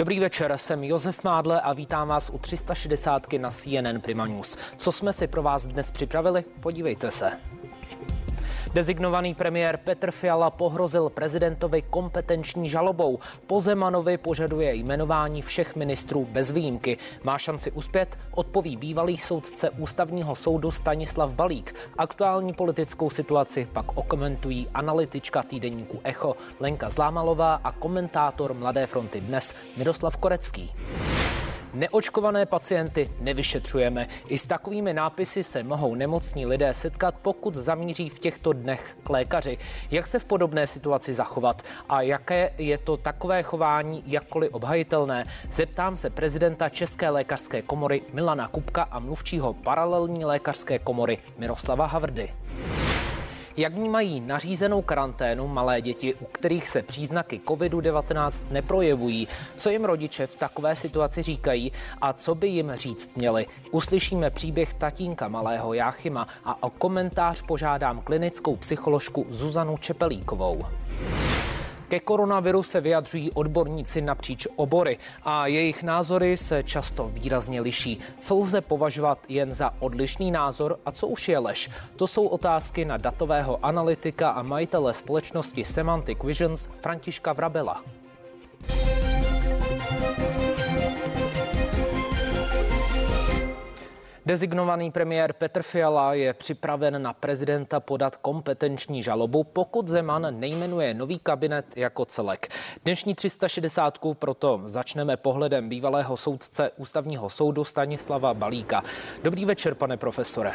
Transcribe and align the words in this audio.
Dobrý 0.00 0.20
večer, 0.20 0.58
jsem 0.58 0.84
Josef 0.84 1.24
Mádle 1.24 1.60
a 1.60 1.72
vítám 1.72 2.08
vás 2.08 2.30
u 2.30 2.38
360 2.38 3.32
na 3.38 3.50
CNN 3.50 4.00
Prima 4.00 4.26
News. 4.26 4.56
Co 4.76 4.92
jsme 4.92 5.12
si 5.12 5.26
pro 5.26 5.42
vás 5.42 5.66
dnes 5.66 5.90
připravili? 5.90 6.44
Podívejte 6.60 7.10
se. 7.10 7.49
Dezignovaný 8.74 9.34
premiér 9.34 9.76
Petr 9.76 10.10
Fiala 10.10 10.50
pohrozil 10.50 11.08
prezidentovi 11.10 11.82
kompetenční 11.82 12.68
žalobou. 12.68 13.18
Po 13.46 13.60
Zemanovi 13.60 14.18
požaduje 14.18 14.74
jmenování 14.74 15.42
všech 15.42 15.76
ministrů 15.76 16.28
bez 16.30 16.50
výjimky. 16.50 16.96
Má 17.22 17.38
šanci 17.38 17.70
uspět? 17.70 18.18
Odpoví 18.30 18.76
bývalý 18.76 19.18
soudce 19.18 19.70
ústavního 19.70 20.36
soudu 20.36 20.70
Stanislav 20.70 21.34
Balík. 21.34 21.74
Aktuální 21.98 22.52
politickou 22.52 23.10
situaci 23.10 23.68
pak 23.72 23.98
okomentují 23.98 24.68
analytička 24.74 25.42
týdeníku 25.42 26.00
Echo 26.04 26.36
Lenka 26.60 26.90
Zlámalová 26.90 27.54
a 27.54 27.72
komentátor 27.72 28.54
Mladé 28.54 28.86
fronty 28.86 29.20
dnes 29.20 29.54
Miroslav 29.76 30.16
Korecký. 30.16 30.72
Neočkované 31.74 32.46
pacienty 32.46 33.10
nevyšetřujeme. 33.20 34.06
I 34.28 34.38
s 34.38 34.46
takovými 34.46 34.94
nápisy 34.94 35.44
se 35.44 35.62
mohou 35.62 35.94
nemocní 35.94 36.46
lidé 36.46 36.74
setkat, 36.74 37.14
pokud 37.22 37.54
zamíří 37.54 38.08
v 38.08 38.18
těchto 38.18 38.52
dnech 38.52 38.96
k 39.02 39.10
lékaři. 39.10 39.58
Jak 39.90 40.06
se 40.06 40.18
v 40.18 40.24
podobné 40.24 40.66
situaci 40.66 41.14
zachovat 41.14 41.62
a 41.88 42.02
jaké 42.02 42.52
je 42.58 42.78
to 42.78 42.96
takové 42.96 43.42
chování 43.42 44.02
jakkoliv 44.06 44.54
obhajitelné? 44.54 45.24
Zeptám 45.50 45.96
se 45.96 46.10
prezidenta 46.10 46.68
České 46.68 47.10
lékařské 47.10 47.62
komory 47.62 48.02
Milana 48.12 48.48
Kupka 48.48 48.82
a 48.82 48.98
mluvčího 48.98 49.54
paralelní 49.54 50.24
lékařské 50.24 50.78
komory 50.78 51.18
Miroslava 51.38 51.86
Havrdy. 51.86 52.30
Jak 53.56 53.74
vnímají 53.74 54.20
nařízenou 54.20 54.82
karanténu 54.82 55.48
malé 55.48 55.80
děti, 55.80 56.14
u 56.14 56.24
kterých 56.24 56.68
se 56.68 56.82
příznaky 56.82 57.40
COVID-19 57.46 58.44
neprojevují? 58.50 59.28
Co 59.56 59.70
jim 59.70 59.84
rodiče 59.84 60.26
v 60.26 60.36
takové 60.36 60.76
situaci 60.76 61.22
říkají 61.22 61.72
a 62.00 62.12
co 62.12 62.34
by 62.34 62.48
jim 62.48 62.72
říct 62.74 63.16
měli? 63.16 63.46
Uslyšíme 63.70 64.30
příběh 64.30 64.74
tatínka 64.74 65.28
malého 65.28 65.74
Jáchyma 65.74 66.26
a 66.44 66.62
o 66.62 66.70
komentář 66.70 67.42
požádám 67.42 68.00
klinickou 68.00 68.56
psycholožku 68.56 69.26
Zuzanu 69.30 69.78
Čepelíkovou. 69.78 70.62
Ke 71.90 72.00
koronaviru 72.00 72.62
se 72.62 72.80
vyjadřují 72.80 73.30
odborníci 73.30 74.00
napříč 74.00 74.46
obory 74.56 74.98
a 75.24 75.46
jejich 75.46 75.82
názory 75.82 76.36
se 76.36 76.62
často 76.62 77.10
výrazně 77.12 77.60
liší. 77.60 77.98
Co 78.20 78.38
lze 78.38 78.60
považovat 78.60 79.18
jen 79.28 79.52
za 79.52 79.74
odlišný 79.78 80.30
názor 80.30 80.78
a 80.86 80.92
co 80.92 81.06
už 81.06 81.28
je 81.28 81.38
lež? 81.38 81.70
To 81.96 82.06
jsou 82.06 82.26
otázky 82.26 82.84
na 82.84 82.96
datového 82.96 83.64
analytika 83.64 84.30
a 84.30 84.42
majitele 84.42 84.94
společnosti 84.94 85.64
Semantic 85.64 86.18
Visions 86.24 86.68
Františka 86.80 87.32
Vrabela. 87.32 87.84
Dezignovaný 94.26 94.90
premiér 94.90 95.32
Petr 95.32 95.62
Fiala 95.62 96.14
je 96.14 96.34
připraven 96.34 97.02
na 97.02 97.12
prezidenta 97.12 97.80
podat 97.80 98.16
kompetenční 98.16 99.02
žalobu, 99.02 99.44
pokud 99.44 99.88
Zeman 99.88 100.40
nejmenuje 100.40 100.94
nový 100.94 101.18
kabinet 101.18 101.76
jako 101.76 102.04
celek. 102.04 102.48
Dnešní 102.84 103.14
360 103.14 103.98
proto 104.12 104.60
začneme 104.64 105.16
pohledem 105.16 105.68
bývalého 105.68 106.16
soudce 106.16 106.70
ústavního 106.76 107.30
soudu 107.30 107.64
Stanislava 107.64 108.34
Balíka. 108.34 108.82
Dobrý 109.22 109.44
večer, 109.44 109.74
pane 109.74 109.96
profesore. 109.96 110.52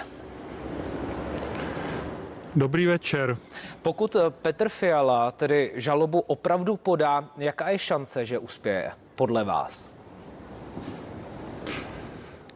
Dobrý 2.55 2.85
večer. 2.85 3.37
Pokud 3.81 4.15
Petr 4.29 4.69
Fiala 4.69 5.31
tedy 5.31 5.71
žalobu 5.75 6.19
opravdu 6.19 6.77
podá, 6.77 7.29
jaká 7.37 7.69
je 7.69 7.79
šance, 7.79 8.25
že 8.25 8.39
uspěje 8.39 8.91
podle 9.15 9.43
vás? 9.43 9.91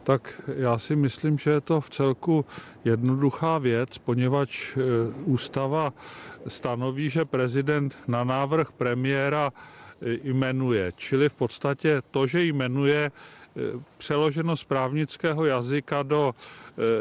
Tak 0.02 0.40
já 0.56 0.78
si 0.78 0.96
myslím, 0.96 1.38
že 1.38 1.50
je 1.50 1.60
to 1.60 1.80
v 1.80 1.90
celku 1.90 2.44
jednoduchá 2.84 3.58
věc, 3.58 3.98
poněvadž 3.98 4.76
e, 4.76 4.80
ústava 5.24 5.92
stanoví, 6.46 7.10
že 7.10 7.24
prezident 7.24 7.96
na 8.08 8.24
návrh 8.24 8.72
premiéra 8.72 9.52
e, 9.52 10.32
jmenuje. 10.32 10.92
Čili 10.96 11.28
v 11.28 11.34
podstatě 11.34 12.02
to, 12.10 12.26
že 12.26 12.44
jmenuje, 12.44 13.06
e, 13.06 13.10
přeloženo 13.98 14.56
z 14.56 14.64
právnického 14.64 15.44
jazyka 15.44 16.02
do 16.02 16.34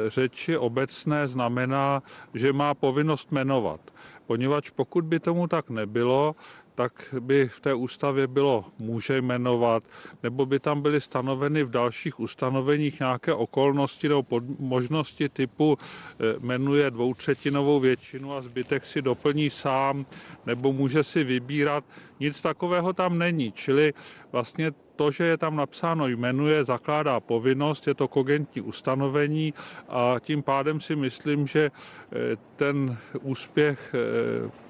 řeči 0.08 0.58
obecné 0.58 1.28
znamená, 1.28 2.04
že 2.34 2.54
má 2.54 2.74
povinnost 2.74 3.32
jmenovat. 3.32 3.80
Poněvadž 4.28 4.70
pokud 4.70 5.06
by 5.06 5.20
tomu 5.20 5.48
tak 5.48 5.70
nebylo, 5.70 6.36
tak 6.80 7.16
by 7.20 7.48
v 7.48 7.60
té 7.60 7.74
ústavě 7.74 8.28
bylo 8.28 8.66
může 8.78 9.22
jmenovat, 9.22 9.84
nebo 10.24 10.46
by 10.46 10.60
tam 10.60 10.82
byly 10.82 11.02
stanoveny 11.02 11.64
v 11.64 11.70
dalších 11.70 12.20
ustanoveních 12.20 13.00
nějaké 13.00 13.34
okolnosti 13.34 14.10
nebo 14.10 14.40
možnosti 14.60 15.30
typu 15.30 15.78
eh, 15.78 16.40
jmenuje 16.40 16.92
dvoutřetinovou 16.92 17.80
většinu 17.80 18.34
a 18.34 18.42
zbytek 18.42 18.86
si 18.86 19.02
doplní 19.02 19.50
sám, 19.50 20.06
nebo 20.46 20.74
může 20.74 21.04
si 21.04 21.24
vybírat. 21.24 21.84
Nic 22.20 22.42
takového 22.42 22.94
tam 22.94 23.18
není, 23.18 23.52
čili 23.52 23.94
vlastně 24.32 24.72
to, 24.96 25.12
že 25.12 25.24
je 25.24 25.38
tam 25.38 25.56
napsáno 25.56 26.08
jmenuje, 26.08 26.64
zakládá 26.64 27.20
povinnost, 27.20 27.88
je 27.88 27.94
to 27.94 28.08
kogentní 28.08 28.62
ustanovení 28.62 29.54
a 29.90 30.16
tím 30.20 30.44
pádem 30.44 30.80
si 30.80 30.96
myslím, 30.96 31.48
že 31.48 31.72
eh, 31.72 32.36
ten 32.56 32.98
úspěch 33.22 33.96
eh, 33.96 34.69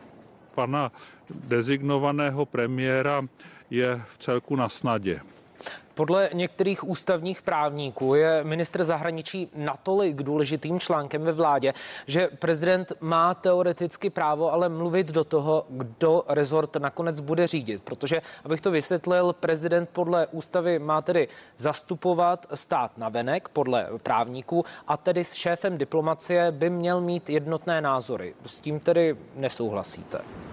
pana 0.60 0.92
dezignovaného 1.30 2.46
premiéra 2.46 3.24
je 3.72 4.02
v 4.14 4.18
celku 4.18 4.56
na 4.56 4.70
snadě. 4.70 5.22
Podle 5.94 6.30
některých 6.34 6.88
ústavních 6.88 7.42
právníků 7.42 8.16
je 8.16 8.44
ministr 8.44 8.84
zahraničí 8.84 9.50
natolik 9.56 10.24
důležitým 10.24 10.80
článkem 10.80 11.22
ve 11.22 11.32
vládě, 11.32 11.74
že 12.08 12.28
prezident 12.28 12.94
má 13.02 13.34
teoreticky 13.34 14.10
právo 14.10 14.54
ale 14.54 14.70
mluvit 14.70 15.12
do 15.12 15.24
toho, 15.24 15.66
kdo 15.70 16.24
rezort 16.28 16.76
nakonec 16.76 17.20
bude 17.20 17.48
řídit. 17.48 17.84
Protože, 17.84 18.22
abych 18.46 18.62
to 18.62 18.72
vysvětlil, 18.72 19.34
prezident 19.34 19.90
podle 19.90 20.28
ústavy 20.28 20.80
má 20.80 21.02
tedy 21.02 21.28
zastupovat 21.58 22.48
stát 22.54 22.98
na 22.98 23.10
venek 23.10 23.50
podle 23.50 23.88
právníků 24.04 24.64
a 24.88 24.98
tedy 24.98 25.24
s 25.24 25.34
šéfem 25.34 25.78
diplomacie 25.78 26.52
by 26.52 26.70
měl 26.70 27.02
mít 27.02 27.30
jednotné 27.30 27.82
názory. 27.82 28.34
S 28.46 28.60
tím 28.60 28.80
tedy 28.80 29.16
nesouhlasíte. 29.36 30.49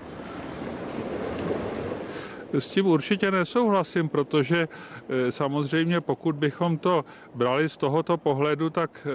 S 2.52 2.68
tím 2.68 2.86
určitě 2.86 3.30
nesouhlasím, 3.30 4.08
protože 4.08 4.68
e, 5.08 5.32
samozřejmě 5.32 6.00
pokud 6.00 6.34
bychom 6.34 6.78
to 6.78 7.04
brali 7.34 7.68
z 7.68 7.76
tohoto 7.76 8.16
pohledu, 8.16 8.70
tak 8.70 9.06
e, 9.06 9.10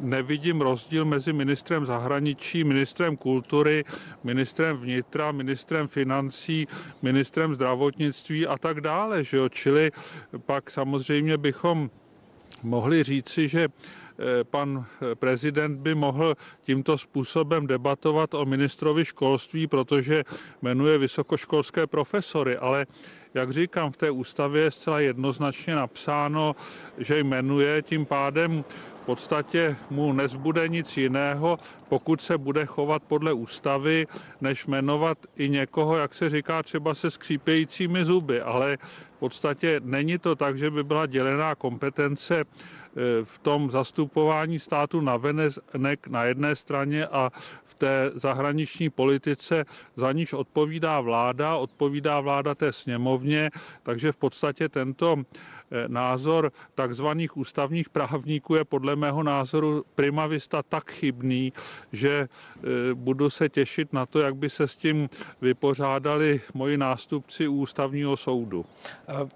nevidím 0.00 0.60
rozdíl 0.60 1.04
mezi 1.04 1.32
ministrem 1.32 1.86
zahraničí, 1.86 2.64
ministrem 2.64 3.16
kultury, 3.16 3.84
ministrem 4.24 4.76
vnitra, 4.76 5.32
ministrem 5.32 5.88
financí, 5.88 6.68
ministrem 7.02 7.54
zdravotnictví 7.54 8.46
a 8.46 8.58
tak 8.58 8.80
dále. 8.80 9.24
Že 9.24 9.36
jo? 9.36 9.48
Čili 9.48 9.92
pak 10.46 10.70
samozřejmě 10.70 11.36
bychom 11.36 11.90
mohli 12.62 13.02
říci, 13.02 13.48
že 13.48 13.68
Eh, 13.68 14.01
pan 14.44 14.84
eh, 14.84 15.14
prezident 15.14 15.80
by 15.80 15.94
mohl 15.94 16.34
tímto 16.62 16.98
způsobem 16.98 17.66
debatovat 17.66 18.34
o 18.34 18.44
ministrovi 18.44 19.04
školství, 19.04 19.66
protože 19.66 20.24
jmenuje 20.62 20.98
vysokoškolské 20.98 21.86
profesory, 21.86 22.56
ale 22.56 22.86
jak 23.34 23.50
říkám, 23.50 23.92
v 23.92 23.96
té 23.96 24.10
ústavě 24.10 24.62
je 24.62 24.70
zcela 24.70 25.00
jednoznačně 25.00 25.74
napsáno, 25.74 26.56
že 26.98 27.18
jmenuje 27.18 27.82
tím 27.82 28.06
pádem 28.06 28.64
v 29.02 29.04
podstatě 29.04 29.76
mu 29.90 30.12
nezbude 30.12 30.68
nic 30.68 30.96
jiného, 30.96 31.58
pokud 31.88 32.22
se 32.22 32.38
bude 32.38 32.66
chovat 32.66 33.02
podle 33.02 33.32
ústavy, 33.32 34.06
než 34.40 34.66
jmenovat 34.66 35.18
i 35.36 35.48
někoho, 35.48 35.96
jak 35.96 36.14
se 36.14 36.28
říká, 36.28 36.62
třeba 36.62 36.94
se 36.94 37.10
skřípějícími 37.10 38.04
zuby. 38.04 38.40
Ale 38.40 38.78
v 39.16 39.18
podstatě 39.18 39.80
není 39.84 40.18
to 40.18 40.36
tak, 40.36 40.58
že 40.58 40.70
by 40.70 40.84
byla 40.84 41.06
dělená 41.06 41.54
kompetence 41.54 42.44
Eh, 42.44 42.81
v 43.24 43.38
tom 43.38 43.70
zastupování 43.70 44.58
státu 44.58 45.00
na 45.00 45.16
venek 45.16 46.08
na 46.08 46.24
jedné 46.24 46.56
straně 46.56 47.06
a 47.06 47.30
v 47.64 47.74
té 47.74 48.10
zahraniční 48.14 48.90
politice, 48.90 49.64
za 49.96 50.12
níž 50.12 50.32
odpovídá 50.32 51.00
vláda, 51.00 51.56
odpovídá 51.56 52.20
vláda 52.20 52.54
té 52.54 52.72
sněmovně, 52.72 53.50
takže 53.82 54.12
v 54.12 54.16
podstatě 54.16 54.68
tento 54.68 55.16
názor 55.86 56.52
takzvaných 56.74 57.36
ústavních 57.36 57.88
právníků 57.88 58.54
je 58.54 58.64
podle 58.64 58.96
mého 58.96 59.22
názoru 59.22 59.84
prima 59.94 60.26
vista 60.26 60.62
tak 60.62 60.90
chybný, 60.90 61.52
že 61.92 62.28
budu 62.94 63.30
se 63.30 63.48
těšit 63.48 63.92
na 63.92 64.06
to, 64.06 64.18
jak 64.20 64.36
by 64.36 64.50
se 64.50 64.68
s 64.68 64.76
tím 64.76 65.10
vypořádali 65.40 66.40
moji 66.54 66.76
nástupci 66.76 67.48
u 67.48 67.54
ústavního 67.54 68.16
soudu. 68.16 68.66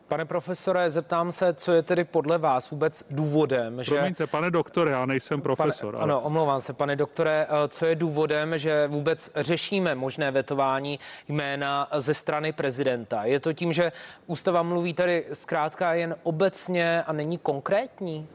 Pane 0.08 0.24
profesore, 0.24 0.90
zeptám 0.90 1.32
se, 1.32 1.54
co 1.54 1.72
je 1.72 1.82
tedy 1.82 2.04
podle 2.04 2.38
vás 2.38 2.70
vůbec 2.70 3.04
důvodem, 3.10 3.82
že... 3.82 3.94
Promiňte, 3.94 4.26
pane 4.26 4.50
doktore, 4.50 4.90
já 4.90 5.06
nejsem 5.06 5.40
profesor. 5.40 5.94
Pane, 5.94 6.04
ale... 6.04 6.12
Ano, 6.12 6.20
omlouvám 6.20 6.60
se, 6.60 6.72
pane 6.72 6.96
doktore, 6.96 7.46
co 7.68 7.86
je 7.86 7.94
důvodem, 7.94 8.58
že 8.58 8.88
vůbec 8.88 9.30
řešíme 9.36 9.94
možné 9.94 10.30
vetování 10.30 10.98
jména 11.28 11.88
ze 11.94 12.14
strany 12.14 12.52
prezidenta? 12.52 13.24
Je 13.24 13.40
to 13.40 13.52
tím, 13.52 13.72
že 13.72 13.92
ústava 14.26 14.62
mluví 14.62 14.94
tady 14.94 15.24
zkrátka 15.32 15.94
jen 15.94 16.16
obecně 16.26 17.02
a 17.02 17.12
není 17.12 17.38
konkrétní? 17.38 18.26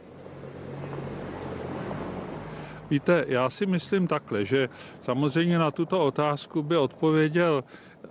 Víte, 2.89 3.25
já 3.27 3.49
si 3.49 3.65
myslím 3.65 4.07
takhle, 4.07 4.45
že 4.45 4.69
samozřejmě 5.01 5.59
na 5.59 5.71
tuto 5.71 6.05
otázku 6.05 6.63
by 6.63 6.77
odpověděl 6.77 7.63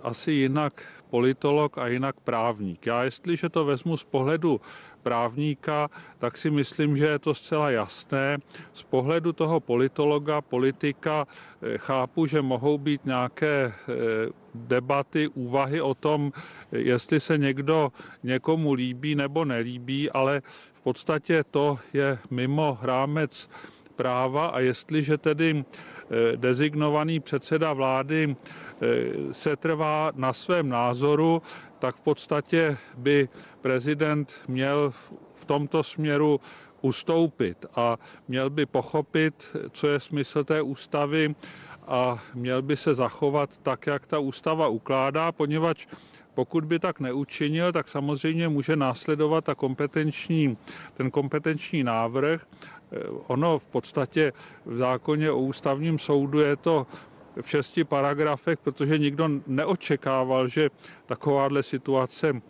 asi 0.03 0.31
jinak 0.31 0.83
politolog 1.09 1.77
a 1.77 1.87
jinak 1.87 2.19
právník. 2.19 2.85
Já 2.85 3.03
jestliže 3.03 3.49
to 3.49 3.65
vezmu 3.65 3.97
z 3.97 4.03
pohledu 4.03 4.61
právníka, 5.03 5.89
tak 6.19 6.37
si 6.37 6.49
myslím, 6.49 6.97
že 6.97 7.05
je 7.05 7.19
to 7.19 7.33
zcela 7.33 7.71
jasné. 7.71 8.37
Z 8.73 8.83
pohledu 8.83 9.33
toho 9.33 9.59
politologa, 9.59 10.41
politika 10.41 11.27
eh, 11.27 11.77
chápu, 11.77 12.25
že 12.25 12.41
mohou 12.41 12.77
být 12.77 13.05
nějaké 13.05 13.73
eh, 13.73 13.93
debaty, 14.55 15.27
úvahy 15.27 15.81
o 15.81 15.93
tom, 15.93 16.31
jestli 16.71 17.19
se 17.19 17.37
někdo 17.37 17.91
někomu 18.23 18.73
líbí 18.73 19.15
nebo 19.15 19.45
nelíbí, 19.45 20.11
ale 20.11 20.41
v 20.73 20.81
podstatě 20.83 21.43
to 21.51 21.79
je 21.93 22.17
mimo 22.29 22.77
rámec 22.81 23.49
práva 23.95 24.47
a 24.47 24.59
jestliže 24.59 25.17
tedy 25.17 25.63
eh, 25.63 26.37
dezignovaný 26.37 27.19
předseda 27.19 27.73
vlády 27.73 28.35
se 29.31 29.55
trvá 29.55 30.11
na 30.15 30.33
svém 30.33 30.69
názoru, 30.69 31.41
tak 31.79 31.95
v 31.95 32.01
podstatě 32.01 32.77
by 32.97 33.29
prezident 33.61 34.33
měl 34.47 34.93
v 35.35 35.45
tomto 35.45 35.83
směru 35.83 36.39
ustoupit 36.81 37.65
a 37.75 37.97
měl 38.27 38.49
by 38.49 38.65
pochopit, 38.65 39.57
co 39.71 39.87
je 39.87 39.99
smysl 39.99 40.43
té 40.43 40.61
ústavy 40.61 41.35
a 41.87 42.23
měl 42.33 42.61
by 42.61 42.77
se 42.77 42.93
zachovat 42.93 43.49
tak, 43.63 43.87
jak 43.87 44.07
ta 44.07 44.19
ústava 44.19 44.67
ukládá, 44.67 45.31
poněvadž 45.31 45.87
pokud 46.33 46.65
by 46.65 46.79
tak 46.79 46.99
neučinil, 46.99 47.71
tak 47.71 47.87
samozřejmě 47.87 48.49
může 48.49 48.75
následovat 48.75 49.45
ta 49.45 49.55
kompetenční, 49.55 50.57
ten 50.93 51.11
kompetenční 51.11 51.83
návrh. 51.83 52.47
Ono 53.27 53.59
v 53.59 53.65
podstatě 53.65 54.33
v 54.65 54.77
zákoně 54.77 55.31
o 55.31 55.39
ústavním 55.39 55.99
soudu 55.99 56.39
je 56.39 56.55
to 56.55 56.87
v 57.41 57.49
šesti 57.49 57.83
paragrafech, 57.83 58.59
protože 58.59 58.97
nikdo 58.97 59.29
neočekával, 59.47 60.47
že 60.47 60.69
takováhle 61.05 61.63
situace 61.63 62.41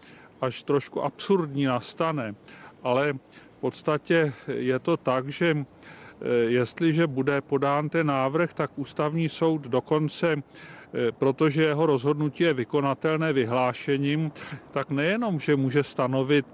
až 0.42 0.64
trošku 0.64 1.04
absurdní 1.04 1.66
nastane. 1.66 2.36
Ale 2.84 3.14
v 3.58 3.60
podstatě 3.62 4.34
je 4.48 4.80
to 4.80 4.98
tak, 4.98 5.30
že 5.30 5.58
eh, 5.58 6.28
jestliže 6.48 7.08
bude 7.08 7.42
podán 7.42 7.90
ten 7.90 8.08
návrh, 8.08 8.54
tak 8.54 8.72
ústavní 8.76 9.30
soud 9.30 9.62
dokonce 9.62 10.34
eh, 10.34 11.12
protože 11.12 11.64
jeho 11.64 11.86
rozhodnutí 11.86 12.44
je 12.44 12.54
vykonatelné 12.54 13.34
vyhlášením, 13.34 14.32
tak 14.72 14.90
nejenom, 14.90 15.40
že 15.40 15.56
může 15.56 15.84
stanovit 15.84 16.46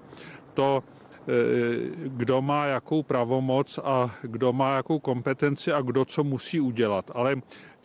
to, 0.53 0.83
eh, 0.83 1.31
kdo 2.05 2.41
má 2.41 2.65
jakou 2.65 3.03
pravomoc 3.03 3.79
a 3.83 4.15
kdo 4.21 4.53
má 4.53 4.75
jakou 4.75 4.99
kompetenci 4.99 5.71
a 5.71 5.81
kdo 5.81 6.05
co 6.05 6.23
musí 6.23 6.59
udělat, 6.59 7.11
ale 7.15 7.35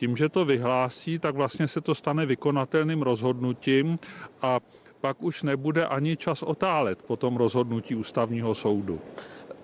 tím, 0.02 0.16
že 0.16 0.28
to 0.28 0.44
vyhlásí, 0.44 1.19
tak 1.19 1.34
vlastně 1.34 1.69
se 1.69 1.81
to 1.81 1.94
stane 1.94 2.26
vykonatelným 2.26 3.02
rozhodnutím 3.02 3.99
a 4.43 4.60
pak 5.00 5.22
už 5.22 5.43
nebude 5.43 5.87
ani 5.87 6.16
čas 6.16 6.43
otálet 6.43 7.02
po 7.02 7.16
tom 7.16 7.37
rozhodnutí 7.37 7.94
ústavního 7.94 8.54
soudu. 8.54 9.00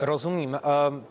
Rozumím. 0.00 0.58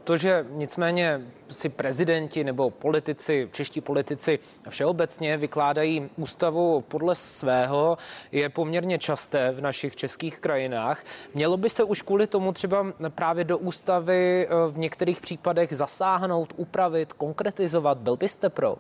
To, 0.03 0.17
že 0.17 0.45
nicméně 0.51 1.21
si 1.47 1.69
prezidenti 1.69 2.43
nebo 2.43 2.69
politici, 2.69 3.49
čeští 3.51 3.81
politici 3.81 4.39
všeobecně 4.69 5.37
vykládají 5.37 6.09
ústavu 6.15 6.81
podle 6.87 7.15
svého, 7.15 7.97
je 8.31 8.49
poměrně 8.49 8.97
časté 8.97 9.51
v 9.51 9.61
našich 9.61 9.95
českých 9.95 10.39
krajinách. 10.39 11.03
Mělo 11.33 11.57
by 11.57 11.69
se 11.69 11.83
už 11.83 12.01
kvůli 12.01 12.27
tomu 12.27 12.51
třeba 12.51 12.85
právě 13.09 13.43
do 13.43 13.57
ústavy 13.57 14.47
eh, 14.47 14.71
v 14.71 14.77
některých 14.77 15.21
případech 15.21 15.75
zasáhnout, 15.75 16.53
upravit, 16.57 17.13
konkretizovat? 17.13 17.97
Byl 17.97 18.15
byste 18.15 18.49
pro? 18.49 18.77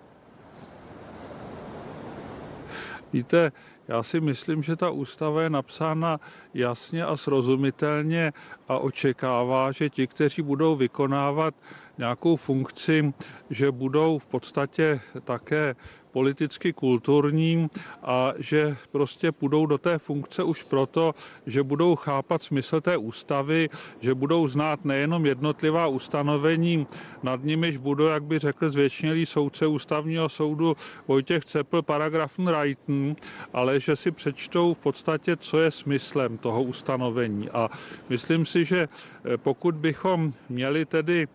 Víte, 3.13 3.51
já 3.87 4.03
si 4.03 4.19
myslím, 4.19 4.63
že 4.63 4.75
ta 4.75 4.89
ústava 4.89 5.41
je 5.41 5.49
napsána 5.49 6.19
jasně 6.53 7.05
a 7.05 7.17
srozumitelně 7.17 8.33
a 8.67 8.77
očekává, 8.77 9.71
že 9.71 9.89
ti, 9.89 10.07
kteří 10.07 10.41
budou 10.41 10.75
vykonávat 10.75 11.55
nějakou 11.97 12.35
funkci, 12.35 13.13
že 13.49 13.71
budou 13.71 14.19
v 14.19 14.27
podstatě 14.27 14.99
také 15.23 15.75
politicky 16.17 16.73
kulturním 16.73 17.69
a 18.03 18.33
že 18.37 18.77
prostě 18.91 19.31
půjdou 19.31 19.65
do 19.65 19.77
té 19.77 19.97
funkce 19.97 20.43
už 20.43 20.63
proto, 20.63 21.15
že 21.45 21.63
budou 21.63 21.95
chápat 21.95 22.43
smysl 22.43 22.81
té 22.81 22.97
ústavy, 22.97 23.69
že 24.01 24.13
budou 24.13 24.47
znát 24.47 24.85
nejenom 24.85 25.25
jednotlivá 25.25 25.87
ustanovení, 25.87 26.87
nad 27.23 27.43
nimiž 27.43 27.77
budou, 27.77 28.05
jak 28.05 28.23
by 28.23 28.39
řekl 28.39 28.69
zvětšnělý 28.69 29.25
soudce 29.25 29.67
ústavního 29.67 30.29
soudu 30.29 30.73
Vojtěch 31.07 31.45
Cepl, 31.45 31.81
paragraf 31.81 32.39
Reiten, 32.39 33.15
ale 33.53 33.79
že 33.79 33.95
si 33.95 34.11
přečtou 34.11 34.73
v 34.73 34.77
podstatě, 34.77 35.37
co 35.37 35.59
je 35.59 35.71
smyslem 35.71 36.37
toho 36.37 36.63
ustanovení. 36.63 37.49
A 37.49 37.69
myslím 38.09 38.45
si, 38.45 38.65
že 38.65 38.89
eh, 38.89 39.37
pokud 39.37 39.75
bychom 39.75 40.33
měli 40.49 40.85
tedy 40.85 41.27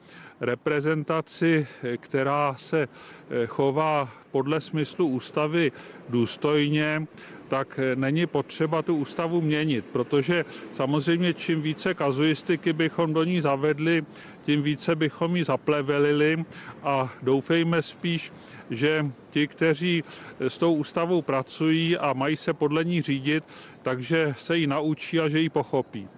reprezentaci, 0.42 1.66
která 1.96 2.54
se 2.58 2.82
eh, 2.82 3.46
chová 3.46 4.08
podle 4.30 4.60
smyslu 4.60 5.06
ústavy 5.06 5.72
důstojně, 6.08 7.06
tak 7.48 7.78
eh, 7.82 7.96
není 7.96 8.26
potřeba 8.26 8.82
tu 8.82 8.96
ústavu 8.96 9.40
měnit, 9.40 9.84
protože 9.92 10.44
samozřejmě 10.74 11.34
čím 11.34 11.62
více 11.62 11.94
kazuistiky 11.94 12.72
bychom 12.72 13.12
do 13.12 13.24
ní 13.24 13.40
zavedli, 13.40 14.04
tím 14.42 14.62
více 14.62 14.96
bychom 14.96 15.36
ji 15.36 15.44
zaplevelili 15.44 16.44
a 16.82 17.12
doufejme 17.22 17.82
spíš, 17.82 18.32
že 18.70 19.06
ti, 19.30 19.46
kteří 19.46 20.04
eh, 20.40 20.50
s 20.50 20.58
tou 20.58 20.74
ústavou 20.74 21.22
pracují 21.22 21.96
a 21.96 22.12
mají 22.12 22.36
se 22.36 22.52
podle 22.52 22.84
ní 22.84 23.02
řídit, 23.02 23.44
takže 23.82 24.34
se 24.36 24.58
ji 24.58 24.66
naučí 24.66 25.20
a 25.20 25.28
že 25.28 25.40
ji 25.40 25.48
pochopí. 25.48 26.08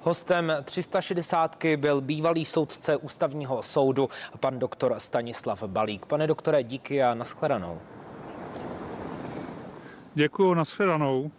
Hostem 0.00 0.52
360 0.64 1.64
byl 1.76 2.00
bývalý 2.00 2.44
soudce 2.44 2.96
ústavního 2.96 3.62
soudu, 3.62 4.08
pan 4.40 4.58
doktor 4.58 4.94
Stanislav 4.98 5.62
Balík. 5.62 6.06
Pane 6.06 6.26
doktore, 6.26 6.62
díky 6.62 7.02
a 7.02 7.14
nashledanou. 7.14 7.80
Děkuji, 10.14 10.54
nashledanou. 10.54 11.30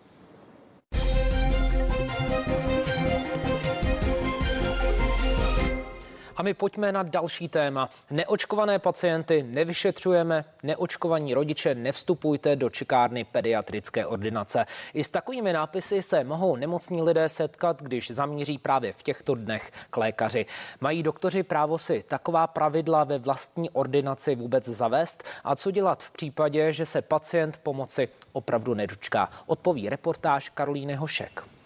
A 6.38 6.44
my 6.44 6.54
pojďme 6.54 6.92
na 6.92 7.04
další 7.04 7.48
téma. 7.48 7.90
Neočkované 8.12 8.80
pacienty 8.80 9.44
nevyšetřujeme, 9.44 10.46
neočkovaní 10.64 11.34
rodiče 11.34 11.76
nevstupujte 11.76 12.56
do 12.56 12.70
čekárny 12.70 13.24
pediatrické 13.24 14.06
ordinace. 14.06 14.66
I 14.94 15.04
s 15.04 15.10
takovými 15.10 15.54
nápisy 15.54 16.02
se 16.02 16.24
mohou 16.24 16.56
nemocní 16.56 17.02
lidé 17.02 17.30
setkat, 17.30 17.82
když 17.82 18.12
zamíří 18.12 18.58
právě 18.58 18.94
v 18.94 19.04
těchto 19.04 19.36
dnech 19.36 19.72
k 19.90 19.98
lékaři. 19.98 20.46
Mají 20.82 21.04
doktoři 21.04 21.44
právo 21.44 21.78
si 21.78 22.04
taková 22.04 22.48
pravidla 22.48 23.04
ve 23.04 23.18
vlastní 23.18 23.70
ordinaci 23.70 24.36
vůbec 24.36 24.64
zavést? 24.64 25.24
A 25.44 25.56
co 25.56 25.72
dělat 25.72 26.04
v 26.04 26.12
případě, 26.12 26.74
že 26.74 26.86
se 26.86 27.02
pacient 27.02 27.58
pomoci 27.58 28.10
opravdu 28.32 28.74
nedočká? 28.74 29.30
Odpoví 29.46 29.90
reportáž 29.90 30.50
Karolíny 30.50 30.96
Hošek. 30.96 31.57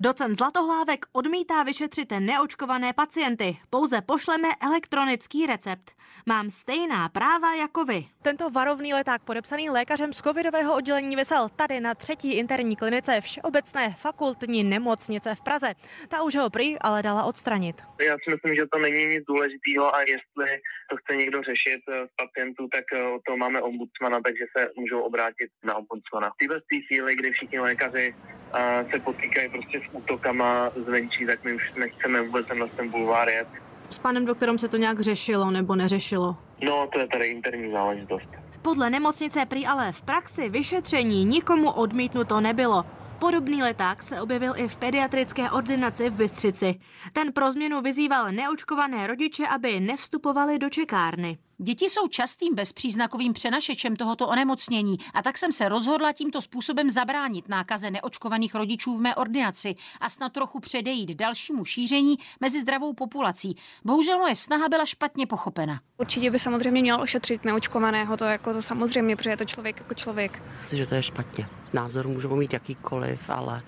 Docent 0.00 0.38
Zlatohlávek 0.38 1.06
odmítá 1.12 1.62
vyšetřit 1.62 2.12
neočkované 2.18 2.92
pacienty. 2.92 3.56
Pouze 3.70 4.00
pošleme 4.02 4.48
elektronický 4.62 5.46
recept. 5.46 5.90
Mám 6.26 6.50
stejná 6.50 7.08
práva 7.08 7.54
jako 7.54 7.84
vy. 7.84 8.04
Tento 8.22 8.50
varovný 8.50 8.94
leták 8.94 9.22
podepsaný 9.22 9.70
lékařem 9.70 10.12
z 10.12 10.22
covidového 10.22 10.76
oddělení 10.76 11.16
vysel 11.16 11.48
tady 11.48 11.80
na 11.80 11.94
třetí 11.94 12.32
interní 12.32 12.76
klinice 12.76 13.20
Všeobecné 13.20 13.94
fakultní 13.98 14.64
nemocnice 14.64 15.34
v 15.34 15.40
Praze. 15.40 15.74
Ta 16.08 16.22
už 16.22 16.36
ho 16.36 16.50
prý 16.50 16.78
ale 16.80 17.02
dala 17.02 17.24
odstranit. 17.24 17.82
Já 18.00 18.16
si 18.24 18.30
myslím, 18.30 18.56
že 18.56 18.66
to 18.72 18.78
není 18.78 19.06
nic 19.06 19.24
důležitého 19.24 19.94
a 19.94 20.00
jestli 20.00 20.60
to 20.90 20.96
chce 20.96 21.16
někdo 21.16 21.42
řešit 21.42 21.80
z 21.88 22.10
pacientů, 22.16 22.68
tak 22.72 22.84
eh, 22.92 23.18
to 23.28 23.36
máme 23.36 23.62
ombudsmana, 23.62 24.20
takže 24.20 24.44
se 24.58 24.70
můžou 24.76 25.00
obrátit 25.00 25.50
na 25.64 25.74
ombudsmana. 25.76 26.30
V 26.30 26.46
této 26.48 26.60
chvíli, 26.86 27.16
kdy 27.16 27.30
všichni 27.30 27.58
lékaři 27.58 28.14
a 28.52 28.84
se 28.90 28.98
potýkají 28.98 29.48
prostě 29.48 29.80
s 29.80 29.94
útokama 29.94 30.70
zvenčí, 30.86 31.26
tak 31.26 31.44
my 31.44 31.54
už 31.54 31.72
nechceme 31.78 32.22
vůbec 32.22 32.46
tenhle 32.46 32.68
ten 32.68 32.90
bulvár 32.90 33.28
jet. 33.28 33.48
S 33.90 33.98
panem 33.98 34.24
doktorem 34.24 34.58
se 34.58 34.68
to 34.68 34.76
nějak 34.76 35.00
řešilo 35.00 35.50
nebo 35.50 35.74
neřešilo? 35.74 36.36
No, 36.62 36.88
to 36.92 36.98
je 36.98 37.06
tady 37.08 37.26
interní 37.26 37.72
záležitost. 37.72 38.28
Podle 38.62 38.90
nemocnice 38.90 39.46
prý 39.46 39.66
ale 39.66 39.92
v 39.92 40.02
praxi 40.02 40.48
vyšetření 40.48 41.24
nikomu 41.24 41.70
odmítnuto 41.70 42.40
nebylo. 42.40 42.84
Podobný 43.18 43.62
leták 43.62 44.02
se 44.02 44.20
objevil 44.20 44.52
i 44.56 44.68
v 44.68 44.76
pediatrické 44.76 45.50
ordinaci 45.50 46.10
v 46.10 46.12
Bystřici. 46.12 46.74
Ten 47.12 47.32
pro 47.32 47.52
změnu 47.52 47.80
vyzýval 47.80 48.32
neočkované 48.32 49.06
rodiče, 49.06 49.46
aby 49.46 49.80
nevstupovali 49.80 50.58
do 50.58 50.70
čekárny. 50.70 51.38
Děti 51.58 51.84
jsou 51.84 52.08
častým 52.08 52.54
bezpříznakovým 52.54 53.32
přenašečem 53.32 53.96
tohoto 53.96 54.28
onemocnění 54.28 54.96
a 55.14 55.22
tak 55.22 55.38
jsem 55.38 55.52
se 55.52 55.68
rozhodla 55.68 56.12
tímto 56.12 56.40
způsobem 56.42 56.90
zabránit 56.90 57.48
nákaze 57.48 57.90
neočkovaných 57.90 58.54
rodičů 58.54 58.96
v 58.96 59.00
mé 59.00 59.14
ordinaci 59.14 59.74
a 60.00 60.10
snad 60.10 60.32
trochu 60.32 60.60
předejít 60.60 61.10
dalšímu 61.10 61.64
šíření 61.64 62.16
mezi 62.40 62.60
zdravou 62.60 62.92
populací. 62.92 63.56
Bohužel 63.84 64.18
moje 64.18 64.36
snaha 64.36 64.68
byla 64.68 64.86
špatně 64.86 65.26
pochopena. 65.26 65.80
Určitě 65.98 66.30
by 66.30 66.38
samozřejmě 66.38 66.80
měl 66.80 67.00
ošetřit 67.00 67.44
neočkovaného, 67.44 68.16
to 68.16 68.24
jako 68.24 68.52
to 68.52 68.62
samozřejmě, 68.62 69.16
protože 69.16 69.30
je 69.30 69.36
to 69.36 69.44
člověk 69.44 69.78
jako 69.78 69.94
člověk. 69.94 70.42
Že 70.74 70.86
to 70.86 70.94
je 70.94 71.02
špatně. 71.02 71.48
Názor 71.72 72.08
můžou 72.08 72.36
mít 72.36 72.52
jakýkoliv, 72.52 73.30
ale 73.30 73.62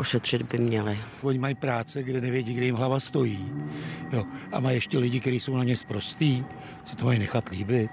ošetřit 0.00 0.42
by 0.42 0.58
měli. 0.58 0.98
Oni 1.22 1.38
mají 1.38 1.54
práce, 1.54 2.02
kde 2.02 2.20
nevědí, 2.20 2.54
kde 2.54 2.66
jim 2.66 2.74
hlava 2.74 3.00
stojí. 3.00 3.52
Jo. 4.12 4.24
A 4.52 4.60
mají 4.60 4.76
ještě 4.76 4.98
lidi, 4.98 5.20
kteří 5.20 5.40
jsou 5.40 5.56
na 5.56 5.64
ně 5.64 5.76
sprostý, 5.76 6.44
si 6.84 6.96
to 6.96 7.04
mají 7.04 7.18
nechat 7.18 7.48
líbit. 7.48 7.90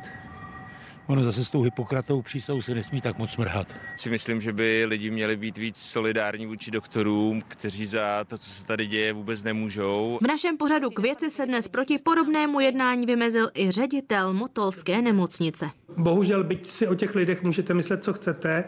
Ono 1.07 1.23
zase 1.23 1.45
s 1.45 1.49
tou 1.49 1.61
Hippokratou 1.61 2.21
přísahou 2.21 2.61
se 2.61 2.75
nesmí 2.75 3.01
tak 3.01 3.17
moc 3.17 3.37
mrhat. 3.37 3.75
Si 3.95 4.09
myslím, 4.09 4.41
že 4.41 4.53
by 4.53 4.85
lidi 4.85 5.09
měli 5.09 5.35
být 5.35 5.57
víc 5.57 5.77
solidární 5.77 6.45
vůči 6.45 6.71
doktorům, 6.71 7.41
kteří 7.47 7.85
za 7.85 8.23
to, 8.27 8.37
co 8.37 8.49
se 8.49 8.65
tady 8.65 8.85
děje, 8.85 9.13
vůbec 9.13 9.43
nemůžou. 9.43 10.19
V 10.21 10.27
našem 10.27 10.57
pořadu 10.57 10.89
k 10.89 10.99
věci 10.99 11.29
se 11.29 11.45
dnes 11.45 11.67
proti 11.67 11.97
podobnému 11.97 12.59
jednání 12.59 13.05
vymezil 13.05 13.49
i 13.53 13.71
ředitel 13.71 14.33
Motolské 14.33 15.01
nemocnice. 15.01 15.69
Bohužel, 15.97 16.43
byť 16.43 16.69
si 16.69 16.87
o 16.87 16.95
těch 16.95 17.15
lidech 17.15 17.43
můžete 17.43 17.73
myslet, 17.73 18.03
co 18.03 18.13
chcete, 18.13 18.63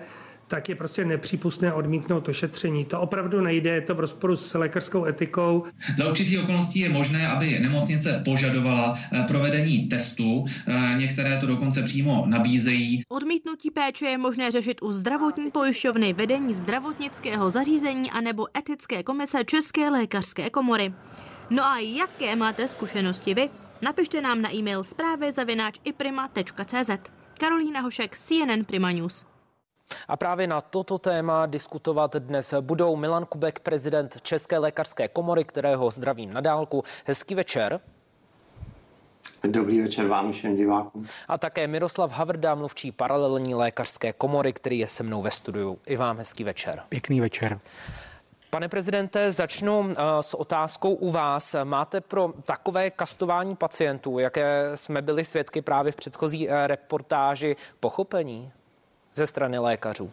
tak 0.49 0.69
je 0.69 0.75
prostě 0.75 1.05
nepřípustné 1.05 1.73
odmítnout 1.73 2.27
ošetření. 2.27 2.85
To 2.85 3.01
opravdu 3.01 3.41
nejde, 3.41 3.69
je 3.69 3.81
to 3.81 3.95
v 3.95 3.99
rozporu 3.99 4.35
s 4.35 4.53
lékařskou 4.53 5.05
etikou. 5.05 5.65
Za 5.97 6.09
určitý 6.09 6.37
okolností 6.37 6.79
je 6.79 6.89
možné, 6.89 7.27
aby 7.27 7.59
nemocnice 7.59 8.21
požadovala 8.25 8.99
eh, 9.11 9.23
provedení 9.27 9.87
testu. 9.87 10.45
Eh, 10.67 10.95
některé 10.97 11.37
to 11.37 11.47
dokonce 11.47 11.83
přímo 11.83 12.25
nabízejí. 12.27 13.01
Odmítnutí 13.09 13.71
péče 13.71 14.05
je 14.05 14.17
možné 14.17 14.51
řešit 14.51 14.81
u 14.81 14.91
zdravotní 14.91 15.51
pojišťovny, 15.51 16.13
vedení 16.13 16.53
zdravotnického 16.53 17.49
zařízení 17.49 18.11
anebo 18.11 18.47
etické 18.57 19.03
komise 19.03 19.45
České 19.45 19.89
lékařské 19.89 20.49
komory. 20.49 20.93
No 21.49 21.65
a 21.65 21.79
jaké 21.79 22.35
máte 22.35 22.67
zkušenosti 22.67 23.33
vy? 23.33 23.49
Napište 23.81 24.21
nám 24.21 24.41
na 24.41 24.55
e-mail 24.55 24.83
zprávy 24.83 25.31
zavináč 25.31 25.75
iprima.cz. 25.83 26.89
Karolína 27.39 27.81
Hošek, 27.81 28.17
CNN 28.17 28.65
Prima 28.65 28.91
News. 28.91 29.25
A 30.07 30.17
právě 30.17 30.47
na 30.47 30.61
toto 30.61 30.97
téma 30.97 31.45
diskutovat 31.45 32.15
dnes 32.15 32.53
budou 32.61 32.95
Milan 32.95 33.25
Kubek, 33.25 33.59
prezident 33.59 34.21
České 34.21 34.57
lékařské 34.57 35.07
komory, 35.07 35.43
kterého 35.43 35.91
zdravím 35.91 36.33
na 36.33 36.41
dálku. 36.41 36.83
Hezký 37.05 37.35
večer. 37.35 37.79
Dobrý 39.43 39.81
večer 39.81 40.07
vám 40.07 40.31
všem 40.31 40.55
divákům. 40.55 41.07
A 41.27 41.37
také 41.37 41.67
Miroslav 41.67 42.11
Havrda, 42.11 42.55
mluvčí 42.55 42.91
paralelní 42.91 43.55
lékařské 43.55 44.13
komory, 44.13 44.53
který 44.53 44.79
je 44.79 44.87
se 44.87 45.03
mnou 45.03 45.21
ve 45.21 45.31
studiu. 45.31 45.79
I 45.87 45.97
vám 45.97 46.17
hezký 46.17 46.43
večer. 46.43 46.81
Pěkný 46.89 47.21
večer. 47.21 47.59
Pane 48.49 48.69
prezidente, 48.69 49.31
začnu 49.31 49.79
uh, 49.79 49.93
s 50.21 50.33
otázkou 50.33 50.93
u 50.93 51.11
vás. 51.11 51.55
Máte 51.63 52.01
pro 52.01 52.33
takové 52.43 52.91
kastování 52.91 53.55
pacientů, 53.55 54.19
jaké 54.19 54.71
jsme 54.75 55.01
byli 55.01 55.25
svědky 55.25 55.61
právě 55.61 55.91
v 55.91 55.95
předchozí 55.95 56.47
uh, 56.47 56.53
reportáži, 56.67 57.55
pochopení? 57.79 58.51
Ze 59.19 59.27
strany 59.27 59.57
lékařů? 59.57 60.11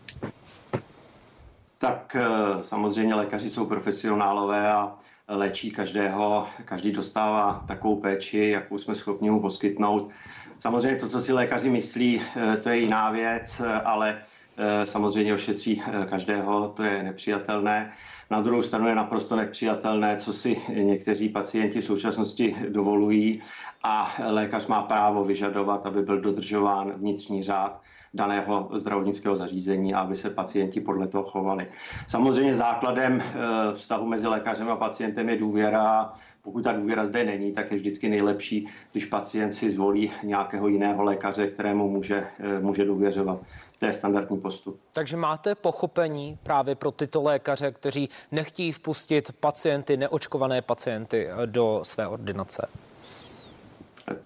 Tak 1.78 2.16
eh, 2.16 2.62
samozřejmě 2.62 3.14
lékaři 3.14 3.50
jsou 3.50 3.66
profesionálové 3.66 4.72
a 4.72 4.94
léčí 5.28 5.70
každého, 5.70 6.46
každý 6.64 6.92
dostává 6.92 7.64
takovou 7.68 7.96
péči, 7.96 8.38
jakou 8.38 8.78
jsme 8.78 8.94
schopni 8.94 9.30
mu 9.30 9.40
poskytnout. 9.40 10.10
Samozřejmě 10.58 10.96
to, 10.96 11.08
co 11.08 11.20
si 11.20 11.32
lékaři 11.32 11.70
myslí, 11.70 12.22
eh, 12.22 12.56
to 12.56 12.68
je 12.68 12.78
jiná 12.78 13.10
věc, 13.10 13.62
ale 13.84 14.18
eh, 14.58 14.86
samozřejmě 14.86 15.34
ošetří 15.34 15.82
každého, 16.10 16.72
to 16.76 16.82
je 16.82 17.02
nepřijatelné. 17.02 17.92
Na 18.30 18.40
druhou 18.40 18.62
stranu 18.62 18.88
je 18.88 18.94
naprosto 18.94 19.36
nepřijatelné, 19.36 20.16
co 20.16 20.32
si 20.32 20.60
někteří 20.68 21.28
pacienti 21.28 21.80
v 21.80 21.86
současnosti 21.86 22.56
dovolují 22.68 23.42
a 23.82 24.14
lékař 24.26 24.66
má 24.66 24.82
právo 24.82 25.24
vyžadovat, 25.24 25.86
aby 25.86 26.02
byl 26.02 26.20
dodržován 26.20 26.92
vnitřní 26.92 27.42
řád 27.42 27.86
daného 28.16 28.68
zdravotnického 28.74 29.36
zařízení 29.36 29.94
a 29.94 30.00
aby 30.00 30.16
se 30.16 30.30
pacienti 30.30 30.80
podle 30.80 31.06
toho 31.06 31.24
chovali. 31.24 31.66
Samozřejmě 32.08 32.54
základem 32.54 33.22
eh, 33.22 33.34
vztahu 33.74 34.06
mezi 34.06 34.26
lékařem 34.26 34.68
a 34.68 34.76
pacientem 34.76 35.28
je 35.28 35.36
důvěra. 35.36 36.12
Pokud 36.42 36.64
ta 36.64 36.72
důvěra 36.72 37.06
zde 37.06 37.24
není, 37.24 37.52
tak 37.52 37.70
je 37.70 37.76
vždycky 37.76 38.08
nejlepší, 38.08 38.68
když 38.92 39.04
pacient 39.04 39.52
si 39.52 39.70
zvolí 39.70 40.12
nějakého 40.22 40.68
jiného 40.68 41.02
lékaře, 41.02 41.46
kterému 41.46 41.90
může, 41.90 42.26
eh, 42.40 42.60
může 42.60 42.84
důvěřovat. 42.84 43.38
To 43.78 43.86
je 43.86 43.92
standardní 43.92 44.40
postup. 44.40 44.80
Takže 44.94 45.16
máte 45.16 45.54
pochopení 45.54 46.38
právě 46.42 46.74
pro 46.74 46.90
tyto 46.90 47.22
lékaře, 47.22 47.72
kteří 47.72 48.08
nechtějí 48.32 48.72
vpustit 48.72 49.32
pacienty, 49.40 49.96
neočkované 49.96 50.62
pacienty 50.62 51.28
eh, 51.28 51.46
do 51.46 51.80
své 51.82 52.06
ordinace? 52.06 52.68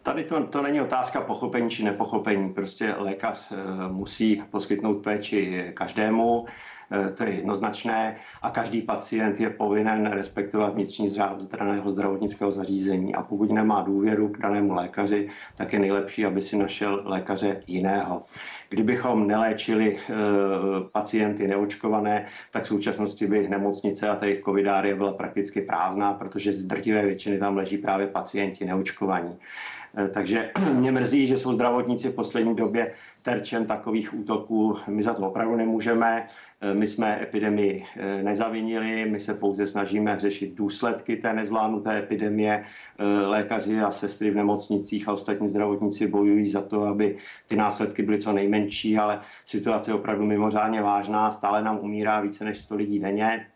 Tady 0.02 0.25
to, 0.25 0.46
to 0.46 0.62
není 0.62 0.80
otázka 0.80 1.20
pochopení 1.20 1.70
či 1.70 1.84
nepochopení. 1.84 2.52
Prostě 2.54 2.94
lékař 2.99 3.52
eh, 3.52 3.56
musí 3.88 4.42
poskytnout 4.50 4.94
péči 4.94 5.70
každému, 5.75 6.46
eh, 6.90 7.10
to 7.12 7.25
je 7.25 7.30
jednoznačné 7.30 8.16
a 8.42 8.50
každý 8.50 8.82
pacient 8.82 9.40
je 9.40 9.50
povinen 9.50 10.10
respektovat 10.10 10.75
vnitřní 10.75 11.10
řád 11.10 11.40
zdraného 11.40 11.90
zdravotnického 11.90 12.52
zařízení 12.52 13.14
a 13.14 13.22
pokud 13.22 13.50
nemá 13.52 13.82
důvěru 13.82 14.28
k 14.28 14.38
danému 14.38 14.75
lékaři, 14.75 15.28
tak 15.56 15.72
je 15.72 15.78
nejlepší, 15.78 16.26
aby 16.26 16.42
si 16.42 16.56
našel 16.56 17.02
lékaře 17.04 17.62
jiného. 17.66 18.22
Kdybychom 18.71 19.27
neléčili 19.27 19.99
e, 19.99 20.00
pacienty 20.93 21.49
neočkované, 21.49 22.27
tak 22.50 22.65
v 22.65 22.69
současnosti 22.69 23.27
by 23.27 23.49
nemocnice 23.49 24.09
a 24.09 24.17
ta 24.17 24.27
jejich 24.27 24.45
covidárie 24.45 24.95
byla 24.95 25.12
prakticky 25.12 25.61
prázdná, 25.61 26.15
protože 26.15 26.53
z 26.53 26.65
drtivé 26.65 27.07
většiny 27.07 27.39
tam 27.39 27.57
leží 27.57 27.79
právě 27.79 28.07
pacienti 28.07 28.65
neočkovaní. 28.65 29.39
E, 29.99 30.09
takže 30.09 30.50
mě 30.75 30.93
mrzí, 30.93 31.27
že 31.27 31.39
jsou 31.39 31.53
zdravotníci 31.53 32.09
v 32.09 32.15
poslední 32.15 32.57
době 32.57 32.95
terčem 33.23 33.67
takových 33.67 34.15
útoků. 34.15 34.77
My 34.89 35.03
za 35.03 35.15
to 35.15 35.23
opravdu 35.23 35.57
nemůžeme. 35.57 36.27
Eh, 36.62 36.75
my 36.75 36.87
jsme 36.87 37.23
epidemii 37.23 37.85
eh, 37.97 38.23
nezavinili, 38.23 39.11
my 39.11 39.21
se 39.21 39.35
pouze 39.35 39.67
snažíme 39.67 40.21
řešit 40.21 40.55
důsledky 40.55 41.17
té 41.17 41.33
nezvládnuté 41.33 41.99
epidemie. 41.99 42.64
Eh, 42.99 43.05
lékaři 43.26 43.81
a 43.81 43.90
sestry 43.90 44.31
v 44.31 44.37
nemocnicích 44.37 45.09
a 45.09 45.12
ostatní 45.12 45.49
zdravotníci 45.49 46.07
bojují 46.07 46.50
za 46.50 46.62
to, 46.62 46.83
aby 46.83 47.19
ty 47.49 47.57
následky 47.57 48.02
byly 48.02 48.19
co 48.19 48.33
nejmenší, 48.33 48.99
ale 48.99 49.21
situace 49.47 49.90
je 49.90 49.95
opravdu 49.95 50.26
mimořádně 50.26 50.83
vážná. 50.83 51.31
Stále 51.31 51.62
nám 51.62 51.79
umírá 51.79 52.21
více 52.21 52.45
než 52.45 52.59
100 52.59 52.75
lidí 52.76 52.99
denně. 52.99 53.47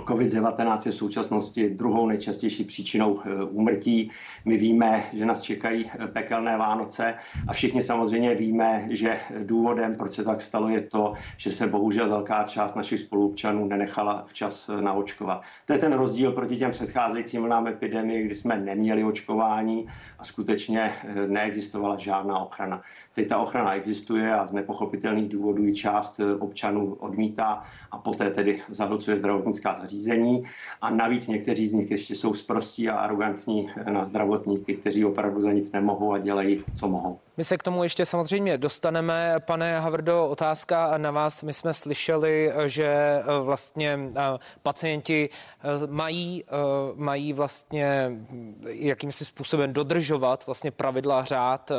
COVID-19 0.00 0.86
je 0.86 0.92
v 0.92 0.94
současnosti 0.94 1.70
druhou 1.70 2.06
nejčastější 2.06 2.64
příčinou 2.64 3.20
eh, 3.24 3.44
úmrtí. 3.44 4.10
My 4.44 4.56
víme, 4.56 5.04
že 5.12 5.26
nás 5.26 5.42
čekají 5.42 5.90
eh, 5.98 6.06
pekelné 6.06 6.56
Vánoce 6.56 7.14
a 7.48 7.52
všichni 7.52 7.82
samozřejmě 7.82 8.34
víme, 8.34 8.86
že 8.90 9.20
důvodem, 9.44 9.94
proč 9.96 10.12
se 10.12 10.24
tak 10.24 10.42
stalo, 10.42 10.68
je 10.68 10.80
to, 10.80 11.12
že 11.36 11.50
se 11.50 11.66
bohužel 11.66 12.08
velká 12.08 12.44
část 12.44 12.76
našich 12.76 13.00
spolupčanů 13.00 13.66
nenechala 13.66 14.24
včas 14.26 14.68
eh, 14.68 14.82
naočkovat. 14.82 15.42
To 15.66 15.72
je 15.72 15.78
ten 15.78 15.92
rozdíl 15.92 16.32
proti 16.32 16.56
těm 16.56 16.70
předcházejícím 16.70 17.42
vlnám 17.42 17.66
epidemie, 17.66 18.22
kdy 18.22 18.34
jsme 18.34 18.56
neměli 18.56 19.04
očkování 19.04 19.86
a 20.18 20.24
skutečně 20.24 20.92
neexistovala 21.26 21.96
žádná 21.98 22.38
ochrana. 22.38 22.82
Teď 23.14 23.28
ta 23.28 23.38
ochrana 23.38 23.74
existuje 23.74 24.34
a 24.34 24.46
z 24.46 24.52
nepochopitelných 24.52 25.28
důvodů 25.28 25.64
ji 25.64 25.74
část 25.74 26.20
občanů 26.38 26.94
odmítá 26.94 27.62
a 27.90 27.98
poté 27.98 28.30
tedy 28.30 28.62
zahlcuje 28.68 29.16
zdravotnická 29.16 29.76
zařízení. 29.80 29.89
A 30.80 30.90
navíc 30.90 31.28
někteří 31.28 31.68
z 31.68 31.72
nich 31.72 31.90
ještě 31.90 32.14
jsou 32.14 32.34
sprostí 32.34 32.88
a 32.88 32.96
arrogantní 32.96 33.70
na 33.90 34.06
zdravotníky, 34.06 34.74
kteří 34.74 35.04
opravdu 35.04 35.42
za 35.42 35.52
nic 35.52 35.72
nemohou 35.72 36.12
a 36.12 36.18
dělají, 36.18 36.64
co 36.78 36.88
mohou. 36.88 37.18
My 37.36 37.44
se 37.44 37.58
k 37.58 37.62
tomu 37.62 37.82
ještě 37.82 38.06
samozřejmě 38.06 38.58
dostaneme. 38.58 39.34
Pane 39.38 39.80
Havrdo, 39.80 40.28
otázka 40.28 40.98
na 40.98 41.10
vás. 41.10 41.42
My 41.42 41.52
jsme 41.52 41.74
slyšeli, 41.74 42.52
že 42.66 42.84
eh, 42.84 43.22
vlastně 43.42 43.98
eh, 44.16 44.20
pacienti 44.62 45.28
eh, 45.28 45.86
mají, 45.86 46.44
mají 46.94 47.32
vlastně 47.32 48.12
jakýmsi 48.66 49.24
způsobem 49.24 49.72
dodržovat 49.72 50.46
vlastně 50.46 50.70
pravidla 50.70 51.24
řád 51.24 51.72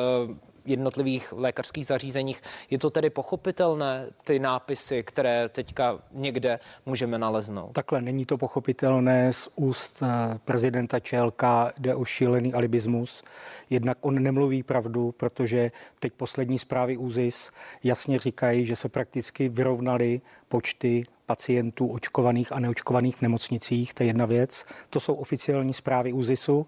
jednotlivých 0.66 1.34
lékařských 1.38 1.86
zařízeních. 1.86 2.42
Je 2.70 2.78
to 2.78 2.90
tedy 2.90 3.10
pochopitelné, 3.10 4.08
ty 4.24 4.40
nápisy, 4.40 5.04
které 5.04 5.50
teďka 5.50 6.00
někde 6.12 6.60
můžeme 6.86 7.18
naleznout? 7.18 7.72
Takhle 7.72 8.02
není 8.02 8.26
to 8.26 8.38
pochopitelné 8.38 9.34
z 9.34 9.50
úst 9.56 10.04
eh, 10.04 10.40
prezidenta 10.46 11.00
ČLK, 11.00 11.44
jde 11.78 11.96
o 11.96 12.06
šílený 12.06 12.54
alibismus. 12.54 13.24
Jednak 13.70 13.98
on 14.02 14.24
nemluví 14.24 14.64
pravdu, 14.64 15.12
protože 15.12 15.72
teď 16.00 16.14
poslední 16.14 16.60
zprávy 16.60 16.98
ÚZIS 16.98 17.52
jasně 17.84 18.20
říkají, 18.20 18.66
že 18.66 18.76
se 18.76 18.90
prakticky 18.90 19.50
vyrovnaly 19.50 20.22
počty 20.48 21.04
pacientů 21.32 21.88
očkovaných 21.88 22.52
a 22.52 22.60
neočkovaných 22.60 23.16
v 23.16 23.22
nemocnicích, 23.22 23.94
to 23.94 24.04
je 24.04 24.08
jedna 24.08 24.26
věc. 24.26 24.66
To 24.90 25.00
jsou 25.00 25.14
oficiální 25.14 25.74
zprávy 25.74 26.14
ÚZISu. 26.14 26.68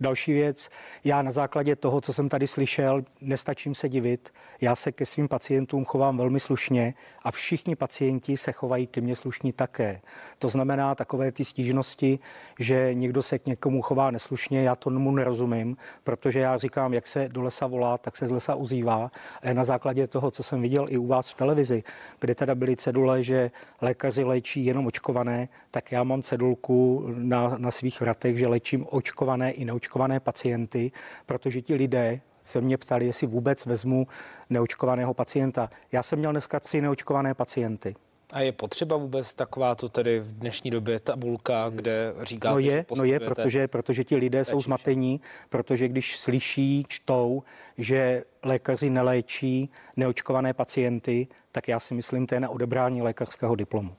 Další 0.00 0.32
věc, 0.32 0.70
já 1.04 1.22
na 1.22 1.32
základě 1.32 1.76
toho, 1.76 2.00
co 2.00 2.12
jsem 2.12 2.28
tady 2.28 2.46
slyšel, 2.46 3.02
nestačím 3.20 3.74
se 3.74 3.88
divit. 3.88 4.32
Já 4.60 4.76
se 4.76 4.92
ke 4.92 5.06
svým 5.06 5.28
pacientům 5.28 5.84
chovám 5.84 6.16
velmi 6.16 6.40
slušně 6.40 6.94
a 7.24 7.30
všichni 7.30 7.76
pacienti 7.76 8.36
se 8.36 8.52
chovají 8.52 8.86
ke 8.86 9.00
mně 9.00 9.16
slušní 9.16 9.52
také. 9.52 10.00
To 10.38 10.48
znamená 10.48 10.94
takové 10.94 11.32
ty 11.32 11.44
stížnosti, 11.44 12.18
že 12.58 12.94
někdo 12.94 13.22
se 13.22 13.38
k 13.38 13.46
někomu 13.46 13.82
chová 13.82 14.10
neslušně, 14.10 14.62
já 14.62 14.76
tomu 14.76 15.10
nerozumím, 15.10 15.76
protože 16.04 16.40
já 16.40 16.58
říkám, 16.58 16.94
jak 16.94 17.06
se 17.06 17.28
do 17.28 17.42
lesa 17.42 17.66
volá, 17.66 17.98
tak 17.98 18.16
se 18.16 18.28
z 18.28 18.30
lesa 18.30 18.54
uzývá. 18.54 19.10
A 19.42 19.52
na 19.52 19.64
základě 19.64 20.06
toho, 20.06 20.30
co 20.30 20.42
jsem 20.42 20.62
viděl 20.62 20.86
i 20.88 20.98
u 20.98 21.06
vás 21.06 21.30
v 21.30 21.34
televizi, 21.34 21.82
kde 22.20 22.34
teda 22.34 22.54
byly 22.54 22.76
cedule, 22.76 23.22
že 23.22 23.50
lékaři 23.98 24.24
léčí 24.24 24.64
jenom 24.64 24.86
očkované, 24.86 25.48
tak 25.70 25.92
já 25.92 26.04
mám 26.04 26.22
cedulku 26.22 27.06
na, 27.14 27.58
na 27.58 27.70
svých 27.70 28.00
vratech, 28.00 28.38
že 28.38 28.46
léčím 28.46 28.86
očkované 28.90 29.50
i 29.50 29.64
neočkované 29.64 30.20
pacienty, 30.20 30.92
protože 31.26 31.62
ti 31.62 31.74
lidé 31.74 32.20
se 32.44 32.60
mě 32.60 32.78
ptali, 32.78 33.06
jestli 33.06 33.26
vůbec 33.26 33.66
vezmu 33.66 34.06
neočkovaného 34.50 35.14
pacienta. 35.14 35.70
Já 35.92 36.02
jsem 36.02 36.18
měl 36.18 36.30
dneska 36.30 36.60
tři 36.60 36.80
neočkované 36.80 37.34
pacienty. 37.34 37.94
A 38.32 38.40
je 38.40 38.52
potřeba 38.52 38.96
vůbec 38.96 39.34
taková 39.34 39.74
to 39.74 39.88
tady 39.88 40.20
v 40.20 40.32
dnešní 40.32 40.70
době 40.70 41.00
tabulka, 41.00 41.70
kde 41.74 42.14
říkáte, 42.22 42.52
No 42.52 42.58
je, 42.58 42.84
no 42.96 43.04
je 43.04 43.20
protože, 43.20 43.68
protože 43.68 44.04
ti 44.04 44.16
lidé 44.16 44.44
jsou 44.44 44.60
zmatení, 44.60 45.20
protože 45.48 45.88
když 45.88 46.18
slyší, 46.18 46.84
čtou, 46.88 47.42
že 47.78 48.24
lékaři 48.42 48.90
neléčí 48.90 49.70
neočkované 49.96 50.54
pacienty, 50.54 51.28
tak 51.52 51.68
já 51.68 51.80
si 51.80 51.94
myslím, 51.94 52.26
to 52.26 52.34
je 52.34 52.40
na 52.40 52.48
odebrání 52.48 53.02
lékařského 53.02 53.54
diplomu. 53.54 53.96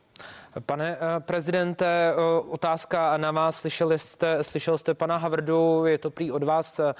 Pane 0.65 0.97
eh, 0.97 1.19
prezidente, 1.19 1.85
eh, 1.85 2.15
otázka 2.49 3.17
na 3.17 3.31
vás. 3.31 3.55
Slyšeli 3.55 3.99
jste, 3.99 4.43
slyšel 4.43 4.77
jste 4.77 4.93
pana 4.93 5.17
Havrdu, 5.17 5.85
je 5.85 5.97
to 5.97 6.11
prý 6.11 6.31
od 6.31 6.43
vás 6.43 6.79
eh, 6.79 6.93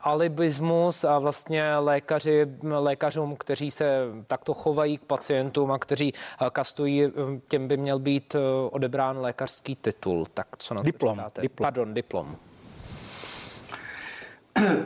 alibismus 0.00 1.04
a 1.04 1.18
vlastně 1.18 1.76
lékaři, 1.76 2.46
lékařům, 2.62 3.36
kteří 3.36 3.70
se 3.70 4.06
takto 4.26 4.54
chovají 4.54 4.98
k 4.98 5.02
pacientům 5.04 5.72
a 5.72 5.78
kteří 5.78 6.12
kastují, 6.52 7.12
těm 7.48 7.68
by 7.68 7.76
měl 7.76 7.98
být 7.98 8.36
odebrán 8.70 9.18
lékařský 9.18 9.76
titul. 9.76 10.26
Tak 10.34 10.46
co 10.58 10.74
na 10.74 10.82
diplom, 10.82 11.22
to 11.32 11.40
diplom. 11.40 11.64
Pardon, 11.64 11.94
diplom. 11.94 12.36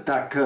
Tak 0.05 0.37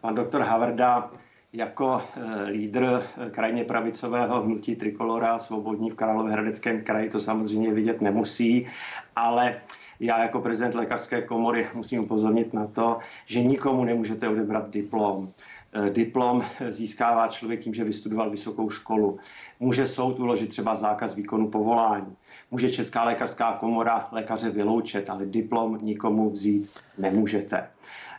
pan 0.00 0.14
doktor 0.14 0.42
Havrda 0.42 1.10
jako 1.56 2.02
eh, 2.16 2.42
lídr 2.50 2.84
eh, 2.84 3.30
krajně 3.30 3.64
pravicového 3.64 4.42
hnutí 4.42 4.76
Trikolora 4.76 5.38
Svobodní 5.38 5.90
v 5.90 5.94
Královéhradeckém 5.94 6.84
kraji 6.84 7.10
to 7.10 7.20
samozřejmě 7.20 7.72
vidět 7.72 8.00
nemusí, 8.00 8.66
ale 9.16 9.60
já 10.00 10.22
jako 10.22 10.40
prezident 10.40 10.74
lékařské 10.74 11.22
komory 11.22 11.66
musím 11.74 12.00
upozornit 12.00 12.54
na 12.54 12.66
to, 12.66 12.98
že 13.26 13.42
nikomu 13.42 13.84
nemůžete 13.84 14.28
odebrat 14.28 14.70
diplom. 14.70 15.28
Eh, 15.72 15.90
diplom 15.90 16.44
získává 16.70 17.28
člověk 17.28 17.60
tím, 17.60 17.74
že 17.74 17.84
vystudoval 17.84 18.30
vysokou 18.30 18.70
školu. 18.70 19.18
Může 19.60 19.86
soud 19.86 20.18
uložit 20.20 20.48
třeba 20.48 20.76
zákaz 20.76 21.14
výkonu 21.14 21.48
povolání. 21.48 22.16
Může 22.50 22.70
Česká 22.70 23.04
lékařská 23.04 23.52
komora 23.52 24.08
lékaře 24.12 24.50
vyloučet, 24.50 25.10
ale 25.10 25.26
diplom 25.26 25.78
nikomu 25.82 26.30
vzít 26.30 26.80
nemůžete. 26.98 27.66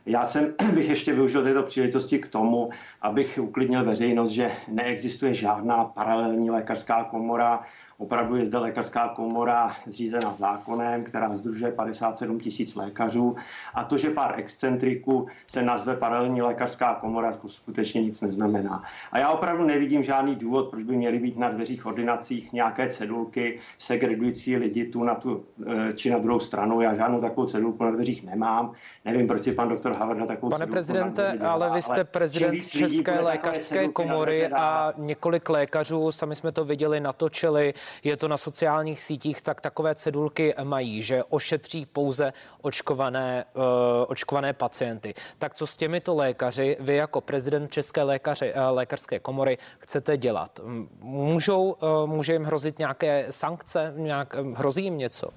Já 0.07 0.25
jsem 0.25 0.53
bych 0.73 0.89
ještě 0.89 1.13
využil 1.13 1.43
této 1.43 1.63
příležitosti 1.63 2.19
k 2.19 2.27
tomu, 2.27 2.69
abych 3.01 3.39
uklidnil 3.41 3.85
veřejnost, 3.85 4.31
že 4.31 4.51
neexistuje 4.67 5.33
žádná 5.33 5.85
paralelní 5.85 6.51
lékařská 6.51 7.03
komora, 7.03 7.63
Opravdu 7.99 8.35
je 8.35 8.45
zde 8.45 8.57
lékařská 8.57 9.07
komora 9.07 9.75
zřízená 9.85 10.35
zákonem, 10.39 11.03
která 11.03 11.37
združuje 11.37 11.71
57 11.71 12.39
tisíc 12.39 12.75
lékařů. 12.75 13.35
A 13.73 13.83
to, 13.83 13.97
že 13.97 14.09
pár 14.09 14.33
excentriků 14.37 15.27
se 15.47 15.63
nazve 15.63 15.95
paralelní 15.95 16.41
lékařská 16.41 16.95
komora, 16.95 17.31
to 17.31 17.49
skutečně 17.49 18.01
nic 18.01 18.21
neznamená. 18.21 18.83
A 19.11 19.19
já 19.19 19.29
opravdu 19.29 19.65
nevidím 19.65 20.03
žádný 20.03 20.35
důvod, 20.35 20.69
proč 20.69 20.83
by 20.83 20.95
měly 20.95 21.19
být 21.19 21.37
na 21.37 21.49
dveřích 21.49 21.85
ordinacích 21.85 22.53
nějaké 22.53 22.87
cedulky 22.87 23.59
segregující 23.79 24.57
lidi 24.57 24.85
tu 24.85 25.03
na 25.03 25.15
tu 25.15 25.45
eh, 25.67 25.93
či 25.93 26.09
na 26.09 26.17
druhou 26.17 26.39
stranu. 26.39 26.81
Já 26.81 26.95
žádnou 26.95 27.21
takovou 27.21 27.47
cedulku 27.47 27.83
na 27.83 27.91
dveřích 27.91 28.23
nemám. 28.23 28.73
Nevím, 29.05 29.27
proč 29.27 29.43
si 29.43 29.51
pan 29.51 29.69
doktor 29.69 29.93
Havard 29.93 30.19
na 30.19 30.25
takovou 30.25 30.49
Pane 30.49 30.67
prezidente, 30.67 31.39
ale 31.39 31.71
vy 31.73 31.81
jste 31.81 32.03
prezident 32.03 32.67
České 32.67 33.19
lékařské 33.19 33.87
komory 33.87 34.47
a 34.47 34.93
několik 34.97 35.49
lékařů, 35.49 36.11
sami 36.11 36.35
jsme 36.35 36.51
to 36.51 36.65
viděli, 36.65 36.99
natočili 36.99 37.73
je 38.03 38.17
to 38.17 38.27
na 38.27 38.37
sociálních 38.37 39.01
sítích, 39.01 39.41
tak 39.41 39.61
takové 39.61 39.95
cedulky 39.95 40.53
mají, 40.63 41.01
že 41.01 41.23
ošetří 41.23 41.85
pouze 41.85 42.33
očkované, 42.61 43.45
uh, 43.53 43.63
očkované 44.07 44.53
pacienty. 44.53 45.13
Tak 45.39 45.53
co 45.53 45.67
s 45.67 45.77
těmito 45.77 46.15
lékaři 46.15 46.77
vy 46.79 46.95
jako 46.95 47.21
prezident 47.21 47.71
České 47.71 48.03
lékaři, 48.03 48.53
uh, 48.53 48.61
lékařské 48.69 49.19
komory 49.19 49.57
chcete 49.79 50.17
dělat? 50.17 50.59
Můžou, 51.01 51.71
uh, 51.71 52.07
může 52.07 52.33
jim 52.33 52.43
hrozit 52.43 52.79
nějaké 52.79 53.25
sankce? 53.29 53.93
Nějak, 53.95 54.35
hrozí 54.35 54.83
jim 54.83 54.97
něco? 54.97 55.29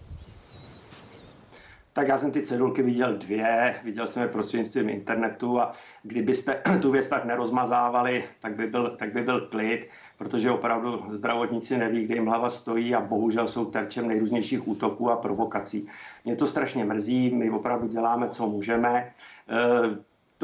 Tak 1.92 2.08
já 2.08 2.18
jsem 2.18 2.30
ty 2.30 2.42
cedulky 2.42 2.82
viděl 2.82 3.16
dvě, 3.16 3.74
viděl 3.84 4.06
jsem 4.06 4.22
je 4.22 4.28
prostřednictvím 4.28 4.88
internetu 4.88 5.60
a 5.60 5.72
kdybyste 6.02 6.62
tu 6.82 6.90
věc 6.90 7.08
tak 7.08 7.24
nerozmazávali, 7.24 8.24
tak 8.40 8.56
by 8.56 8.66
byl, 8.66 8.96
tak 8.96 9.12
by 9.12 9.22
byl 9.22 9.40
klid 9.40 9.88
protože 10.20 10.50
opravdu 10.50 11.02
zdravotníci 11.08 11.78
neví, 11.78 12.04
kde 12.04 12.14
jim 12.14 12.26
hlava 12.26 12.50
stojí 12.50 12.94
a 12.94 13.00
bohužel 13.00 13.48
jsou 13.48 13.64
terčem 13.64 14.08
nejrůznějších 14.08 14.68
útoků 14.68 15.10
a 15.10 15.16
provokací. 15.16 15.88
Mě 16.24 16.36
to 16.36 16.46
strašně 16.46 16.84
mrzí, 16.84 17.34
my 17.34 17.50
opravdu 17.50 17.88
děláme, 17.88 18.28
co 18.28 18.46
můžeme. 18.46 19.12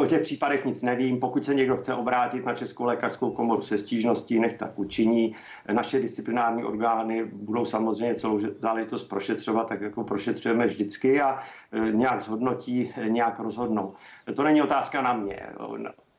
E, 0.05 0.09
těch 0.09 0.23
případech 0.23 0.65
nic 0.65 0.83
nevím. 0.83 1.21
Pokud 1.21 1.45
se 1.45 1.55
někdo 1.55 1.77
chce 1.77 1.95
obrátit 1.95 2.45
na 2.45 2.55
Českou 2.55 2.85
lékařskou 2.85 3.31
komoru 3.31 3.63
se 3.63 3.79
stížností, 3.79 4.41
nech 4.41 4.59
tak 4.59 4.79
učiní. 4.79 5.37
Naše 5.73 6.01
disciplinární 6.01 6.65
orgány 6.65 7.25
budou 7.25 7.65
samozřejmě 7.65 8.15
celou 8.15 8.41
záležitost 8.61 9.03
prošetřovat, 9.03 9.69
tak 9.69 9.81
jako 9.81 10.05
prošetřujeme 10.05 10.67
vždycky 10.67 11.21
a 11.21 11.39
e, 11.73 11.93
nějak 11.93 12.21
zhodnotí, 12.23 12.93
nějak 13.09 13.41
rozhodnou. 13.41 13.95
To 14.35 14.43
není 14.43 14.63
otázka 14.63 15.03
na 15.03 15.13
mě. 15.13 15.47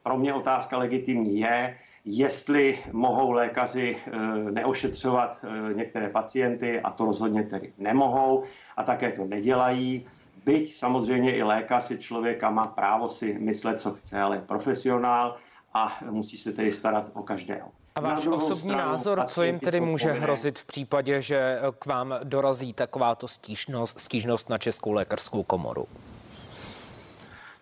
Pro 0.04 0.18
mě 0.18 0.34
otázka 0.34 0.78
legitimní 0.78 1.40
je, 1.40 1.78
jestli 2.10 2.80
mohou 2.92 3.32
lékaři 3.32 3.98
eh, 3.98 4.12
neošetřovat 4.52 5.38
eh, 5.44 5.74
některé 5.74 6.10
pacienty 6.10 6.82
a 6.82 6.92
to 6.92 7.06
rozhodně 7.06 7.44
tedy 7.44 7.74
nemohou 7.78 8.44
a 8.78 8.84
také 8.84 9.12
to 9.12 9.26
nedělají. 9.26 10.06
Byť 10.46 10.78
samozřejmě 10.78 11.36
i 11.36 11.44
lékař 11.44 11.92
je 11.92 11.98
člověka 11.98 12.50
má 12.50 12.68
právo 12.68 13.10
si 13.10 13.38
myslet, 13.40 13.82
co 13.82 13.92
chce, 13.92 14.20
ale 14.22 14.36
je 14.36 14.42
profesionál 14.42 15.38
a 15.74 16.00
musí 16.10 16.38
se 16.38 16.52
tedy 16.52 16.74
starat 16.74 17.06
o 17.14 17.24
každého. 17.24 17.72
A 17.96 18.00
váš 18.00 18.28
osobní 18.28 18.76
názor, 18.76 19.24
co 19.24 19.44
jim 19.44 19.60
tedy 19.60 19.82
může 19.82 20.08
povinné. 20.08 20.26
hrozit 20.26 20.60
v 20.60 20.66
případě, 20.66 21.22
že 21.22 21.60
k 21.80 21.86
vám 21.86 22.16
dorazí 22.24 22.74
takováto 22.74 23.28
stížnost, 23.28 24.00
stížnost 24.00 24.50
na 24.50 24.58
Českou 24.58 24.92
lékařskou 24.92 25.44
komoru? 25.44 25.88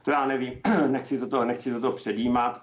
To 0.03 0.11
já 0.11 0.25
nevím, 0.25 0.53
nechci 0.87 1.19
toto, 1.19 1.45
nechci 1.45 1.71
toto 1.71 1.91
předjímat. 1.91 2.61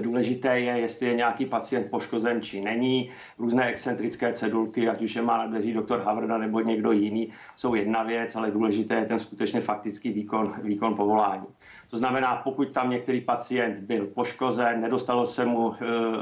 Důležité 0.00 0.60
je, 0.60 0.78
jestli 0.78 1.06
je 1.06 1.14
nějaký 1.14 1.46
pacient 1.46 1.90
poškozen 1.90 2.42
či 2.42 2.60
není. 2.60 3.10
Různé 3.38 3.66
excentrické 3.66 4.32
cedulky, 4.32 4.88
ať 4.88 5.02
už 5.02 5.16
je 5.16 5.22
má 5.22 5.38
na 5.38 5.46
dveří 5.46 5.72
doktor 5.72 6.00
Havrda 6.00 6.38
nebo 6.38 6.60
někdo 6.60 6.92
jiný, 6.92 7.32
jsou 7.56 7.74
jedna 7.74 8.02
věc, 8.02 8.36
ale 8.36 8.50
důležité 8.50 8.94
je 8.94 9.04
ten 9.04 9.18
skutečně 9.18 9.60
faktický 9.60 10.12
výkon, 10.12 10.54
výkon 10.62 10.96
povolání. 10.96 11.46
To 11.90 11.98
znamená, 11.98 12.36
pokud 12.36 12.72
tam 12.72 12.90
některý 12.90 13.20
pacient 13.20 13.80
byl 13.80 14.06
poškozen, 14.06 14.80
nedostalo 14.80 15.26
se 15.26 15.44
mu 15.44 15.74
e, 15.74 15.76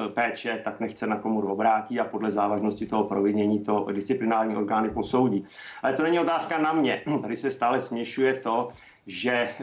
péče, 0.08 0.60
tak 0.64 0.80
nechce 0.80 1.06
na 1.06 1.16
komoru 1.16 1.52
obrátí 1.52 2.00
a 2.00 2.04
podle 2.04 2.30
závažnosti 2.30 2.86
toho 2.86 3.04
provinění 3.04 3.64
to 3.64 3.86
disciplinární 3.92 4.56
orgány 4.56 4.90
posoudí. 4.90 5.46
Ale 5.82 5.92
to 5.92 6.02
není 6.02 6.18
otázka 6.18 6.58
na 6.58 6.72
mě. 6.72 7.02
Tady 7.22 7.36
se 7.36 7.50
stále 7.50 7.80
směšuje 7.80 8.34
to, 8.34 8.68
že 9.06 9.32
e, 9.32 9.54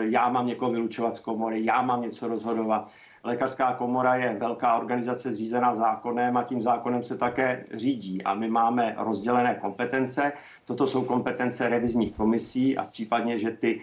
já 0.00 0.28
mám 0.28 0.46
někoho 0.46 0.70
vylučovat 0.70 1.16
z 1.16 1.20
komory, 1.20 1.64
já 1.64 1.82
mám 1.82 2.02
něco 2.02 2.28
rozhodovat. 2.28 2.90
Lékařská 3.24 3.72
komora 3.72 4.14
je 4.14 4.36
velká 4.40 4.76
organizace 4.76 5.32
zřízená 5.32 5.74
zákonem 5.74 6.36
a 6.36 6.42
tím 6.42 6.62
zákonem 6.62 7.02
se 7.02 7.16
také 7.16 7.64
řídí. 7.74 8.22
A 8.22 8.34
my 8.34 8.48
máme 8.48 8.94
rozdělené 8.98 9.54
kompetence. 9.54 10.32
Toto 10.64 10.86
jsou 10.86 11.04
kompetence 11.04 11.68
revizních 11.68 12.12
komisí 12.12 12.76
a 12.78 12.84
případně, 12.84 13.38
že 13.38 13.50
ty 13.50 13.80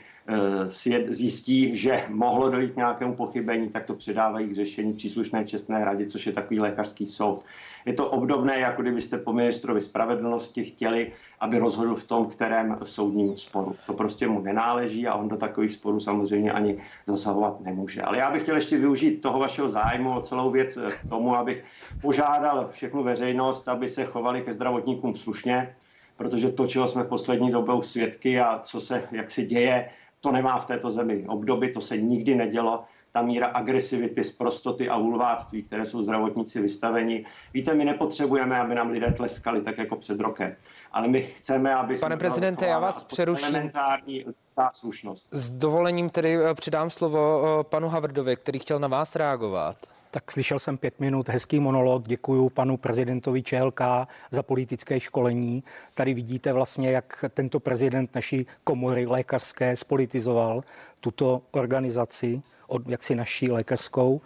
si 0.67 1.05
zjistí, 1.09 1.75
že 1.75 2.05
mohlo 2.09 2.49
dojít 2.49 2.73
k 2.73 2.75
nějakému 2.75 3.15
pochybení, 3.15 3.69
tak 3.69 3.85
to 3.85 3.93
předávají 3.93 4.47
k 4.47 4.55
řešení 4.55 4.93
příslušné 4.93 5.45
čestné 5.45 5.85
radě, 5.85 6.05
což 6.05 6.25
je 6.25 6.33
takový 6.33 6.59
lékařský 6.59 7.07
soud. 7.07 7.43
Je 7.89 7.95
to 7.95 8.09
obdobné, 8.09 8.59
jako 8.59 8.81
kdybyste 8.81 9.17
po 9.17 9.33
ministrovi 9.33 9.81
spravedlnosti 9.81 10.63
chtěli, 10.63 11.11
aby 11.39 11.57
rozhodl 11.57 11.95
v 11.95 12.07
tom, 12.07 12.25
kterém 12.25 12.77
soudním 12.83 13.37
sporu. 13.37 13.75
To 13.85 13.93
prostě 13.93 14.27
mu 14.27 14.41
nenáleží 14.41 15.07
a 15.07 15.15
on 15.15 15.27
do 15.27 15.37
takových 15.37 15.73
sporů 15.73 15.99
samozřejmě 15.99 16.51
ani 16.51 16.77
zasahovat 17.07 17.61
nemůže. 17.61 18.01
Ale 18.01 18.17
já 18.17 18.31
bych 18.31 18.43
chtěl 18.43 18.55
ještě 18.55 18.77
využít 18.77 19.21
toho 19.21 19.39
vašeho 19.39 19.69
zájmu 19.69 20.15
o 20.15 20.21
celou 20.21 20.51
věc 20.51 20.77
k 21.01 21.09
tomu, 21.09 21.35
abych 21.35 21.63
požádal 22.01 22.69
všechnu 22.71 23.03
veřejnost, 23.03 23.67
aby 23.67 23.89
se 23.89 24.05
chovali 24.05 24.41
ke 24.41 24.53
zdravotníkům 24.53 25.15
slušně, 25.15 25.75
protože 26.17 26.51
to, 26.51 26.67
čeho 26.67 26.87
jsme 26.87 27.03
poslední 27.03 27.51
dobou 27.51 27.81
svědky 27.81 28.39
a 28.39 28.59
co 28.63 28.81
se, 28.81 29.03
jak 29.11 29.31
se 29.31 29.41
děje, 29.43 29.89
to 30.21 30.31
nemá 30.31 30.59
v 30.59 30.65
této 30.65 30.91
zemi 30.91 31.25
obdoby, 31.27 31.69
to 31.69 31.81
se 31.81 31.97
nikdy 31.97 32.35
nedělo 32.35 32.83
ta 33.11 33.21
míra 33.21 33.47
agresivity, 33.47 34.23
zprostoty 34.23 34.89
a 34.89 34.97
ulváctví, 34.97 35.63
které 35.63 35.85
jsou 35.85 36.03
zdravotníci 36.03 36.61
vystaveni. 36.61 37.25
Víte, 37.53 37.73
my 37.73 37.85
nepotřebujeme, 37.85 38.59
aby 38.59 38.75
nám 38.75 38.89
lidé 38.89 39.11
tleskali 39.11 39.61
tak 39.61 39.77
jako 39.77 39.95
před 39.95 40.19
rokem, 40.19 40.55
ale 40.91 41.07
my 41.07 41.21
chceme, 41.21 41.75
aby... 41.75 41.97
Pane 41.97 42.17
prezidente, 42.17 42.65
já 42.65 42.79
vás 42.79 43.03
přeruším. 43.03 43.55
Elementární 43.55 44.25
slušnost. 44.73 45.27
S 45.31 45.51
dovolením 45.51 46.09
tedy 46.09 46.37
eh, 46.37 46.53
přidám 46.53 46.89
slovo 46.89 47.43
eh, 47.43 47.63
panu 47.63 47.89
Havrdovi, 47.89 48.35
který 48.35 48.59
chtěl 48.59 48.79
na 48.79 48.87
vás 48.87 49.15
reagovat. 49.15 49.77
Tak 50.11 50.31
slyšel 50.31 50.59
jsem 50.59 50.77
pět 50.77 50.99
minut, 50.99 51.29
hezký 51.29 51.59
monolog. 51.59 52.03
Děkuji 52.07 52.49
panu 52.49 52.77
prezidentovi 52.77 53.43
ČLK 53.43 53.81
za 54.31 54.43
politické 54.43 54.99
školení. 54.99 55.63
Tady 55.95 56.13
vidíte 56.13 56.53
vlastně, 56.53 56.91
jak 56.91 57.25
tento 57.33 57.59
prezident 57.59 58.15
naší 58.15 58.45
komory 58.63 59.05
lékařské 59.05 59.77
spolitizoval 59.77 60.61
tuto 60.99 61.41
organizaci 61.51 62.41
od 62.69 62.89
jaksi 62.89 63.15
naší 63.15 63.51
lékařskou. 63.51 64.21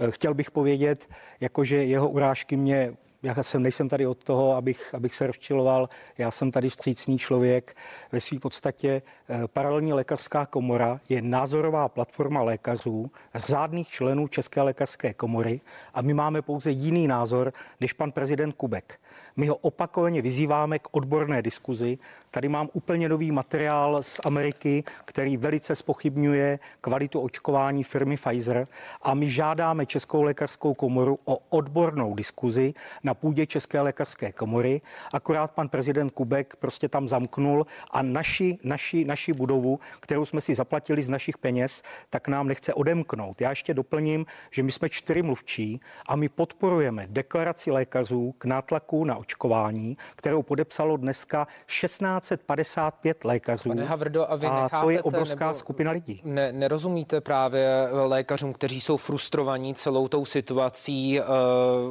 Eh, 0.00 0.10
chtěl 0.10 0.34
bych 0.34 0.50
povědět, 0.50 1.08
jakože 1.40 1.84
jeho 1.84 2.08
urážky 2.08 2.56
mě 2.56 2.92
já 3.24 3.42
jsem, 3.42 3.62
nejsem 3.62 3.88
tady 3.88 4.06
od 4.06 4.24
toho, 4.24 4.56
abych, 4.56 4.94
abych 4.94 5.14
se 5.14 5.26
rozčiloval. 5.26 5.88
Já 6.18 6.30
jsem 6.30 6.50
tady 6.50 6.68
vstřícný 6.68 7.18
člověk. 7.18 7.76
Ve 8.12 8.20
své 8.20 8.38
podstatě 8.38 9.02
eh, 9.28 9.48
paralelní 9.48 9.92
lékařská 9.92 10.46
komora 10.46 11.00
je 11.08 11.22
názorová 11.22 11.88
platforma 11.88 12.42
lékařů, 12.42 13.10
řádných 13.34 13.88
členů 13.88 14.28
České 14.28 14.62
lékařské 14.62 15.14
komory 15.14 15.60
a 15.94 16.02
my 16.02 16.14
máme 16.14 16.42
pouze 16.42 16.70
jiný 16.70 17.06
názor 17.06 17.52
než 17.80 17.92
pan 17.92 18.12
prezident 18.12 18.52
Kubek. 18.52 19.00
My 19.36 19.46
ho 19.46 19.56
opakovaně 19.56 20.22
vyzýváme 20.22 20.78
k 20.78 20.88
odborné 20.90 21.42
diskuzi. 21.42 21.98
Tady 22.30 22.48
mám 22.48 22.68
úplně 22.72 23.08
nový 23.08 23.32
materiál 23.32 24.02
z 24.02 24.20
Ameriky, 24.24 24.84
který 25.04 25.36
velice 25.36 25.76
spochybňuje 25.76 26.58
kvalitu 26.80 27.20
očkování 27.20 27.84
firmy 27.84 28.16
Pfizer 28.16 28.66
a 29.02 29.14
my 29.14 29.30
žádáme 29.30 29.86
Českou 29.86 30.22
lékařskou 30.22 30.74
komoru 30.74 31.18
o 31.24 31.38
odbornou 31.48 32.14
diskuzi 32.14 32.74
na 33.02 33.13
půdě 33.14 33.46
České 33.46 33.80
lékařské 33.80 34.32
komory. 34.32 34.80
Akorát 35.12 35.50
pan 35.50 35.68
prezident 35.68 36.10
Kubek 36.10 36.56
prostě 36.56 36.88
tam 36.88 37.08
zamknul 37.08 37.66
a 37.90 38.02
naši, 38.02 38.58
naši, 38.62 39.04
naši 39.04 39.32
budovu, 39.32 39.78
kterou 40.00 40.24
jsme 40.24 40.40
si 40.40 40.54
zaplatili 40.54 41.02
z 41.02 41.08
našich 41.08 41.38
peněz, 41.38 41.82
tak 42.10 42.28
nám 42.28 42.48
nechce 42.48 42.74
odemknout. 42.74 43.40
Já 43.40 43.50
ještě 43.50 43.74
doplním, 43.74 44.26
že 44.50 44.62
my 44.62 44.72
jsme 44.72 44.88
čtyři 44.88 45.22
mluvčí 45.22 45.80
a 46.08 46.16
my 46.16 46.28
podporujeme 46.28 47.06
deklaraci 47.08 47.70
lékařů 47.70 48.34
k 48.38 48.44
nátlaku 48.44 49.04
na 49.04 49.16
očkování, 49.16 49.96
kterou 50.16 50.42
podepsalo 50.42 50.96
dneska 50.96 51.46
1655 51.66 53.24
lékařů. 53.24 53.68
Pane 53.68 53.84
Havrdo, 53.84 54.30
a 54.30 54.36
vy 54.36 54.46
a 54.46 54.62
nechápete, 54.62 54.84
to 54.84 54.90
je 54.90 55.02
obrovská 55.02 55.46
nebo 55.46 55.54
skupina 55.54 55.90
lidí. 55.90 56.20
Ne, 56.24 56.52
nerozumíte 56.52 57.20
právě 57.20 57.88
lékařům, 57.90 58.52
kteří 58.52 58.80
jsou 58.80 58.96
frustrovaní 58.96 59.74
celou 59.74 60.08
tou 60.08 60.24
situací. 60.24 61.20
Uh, 61.20 61.26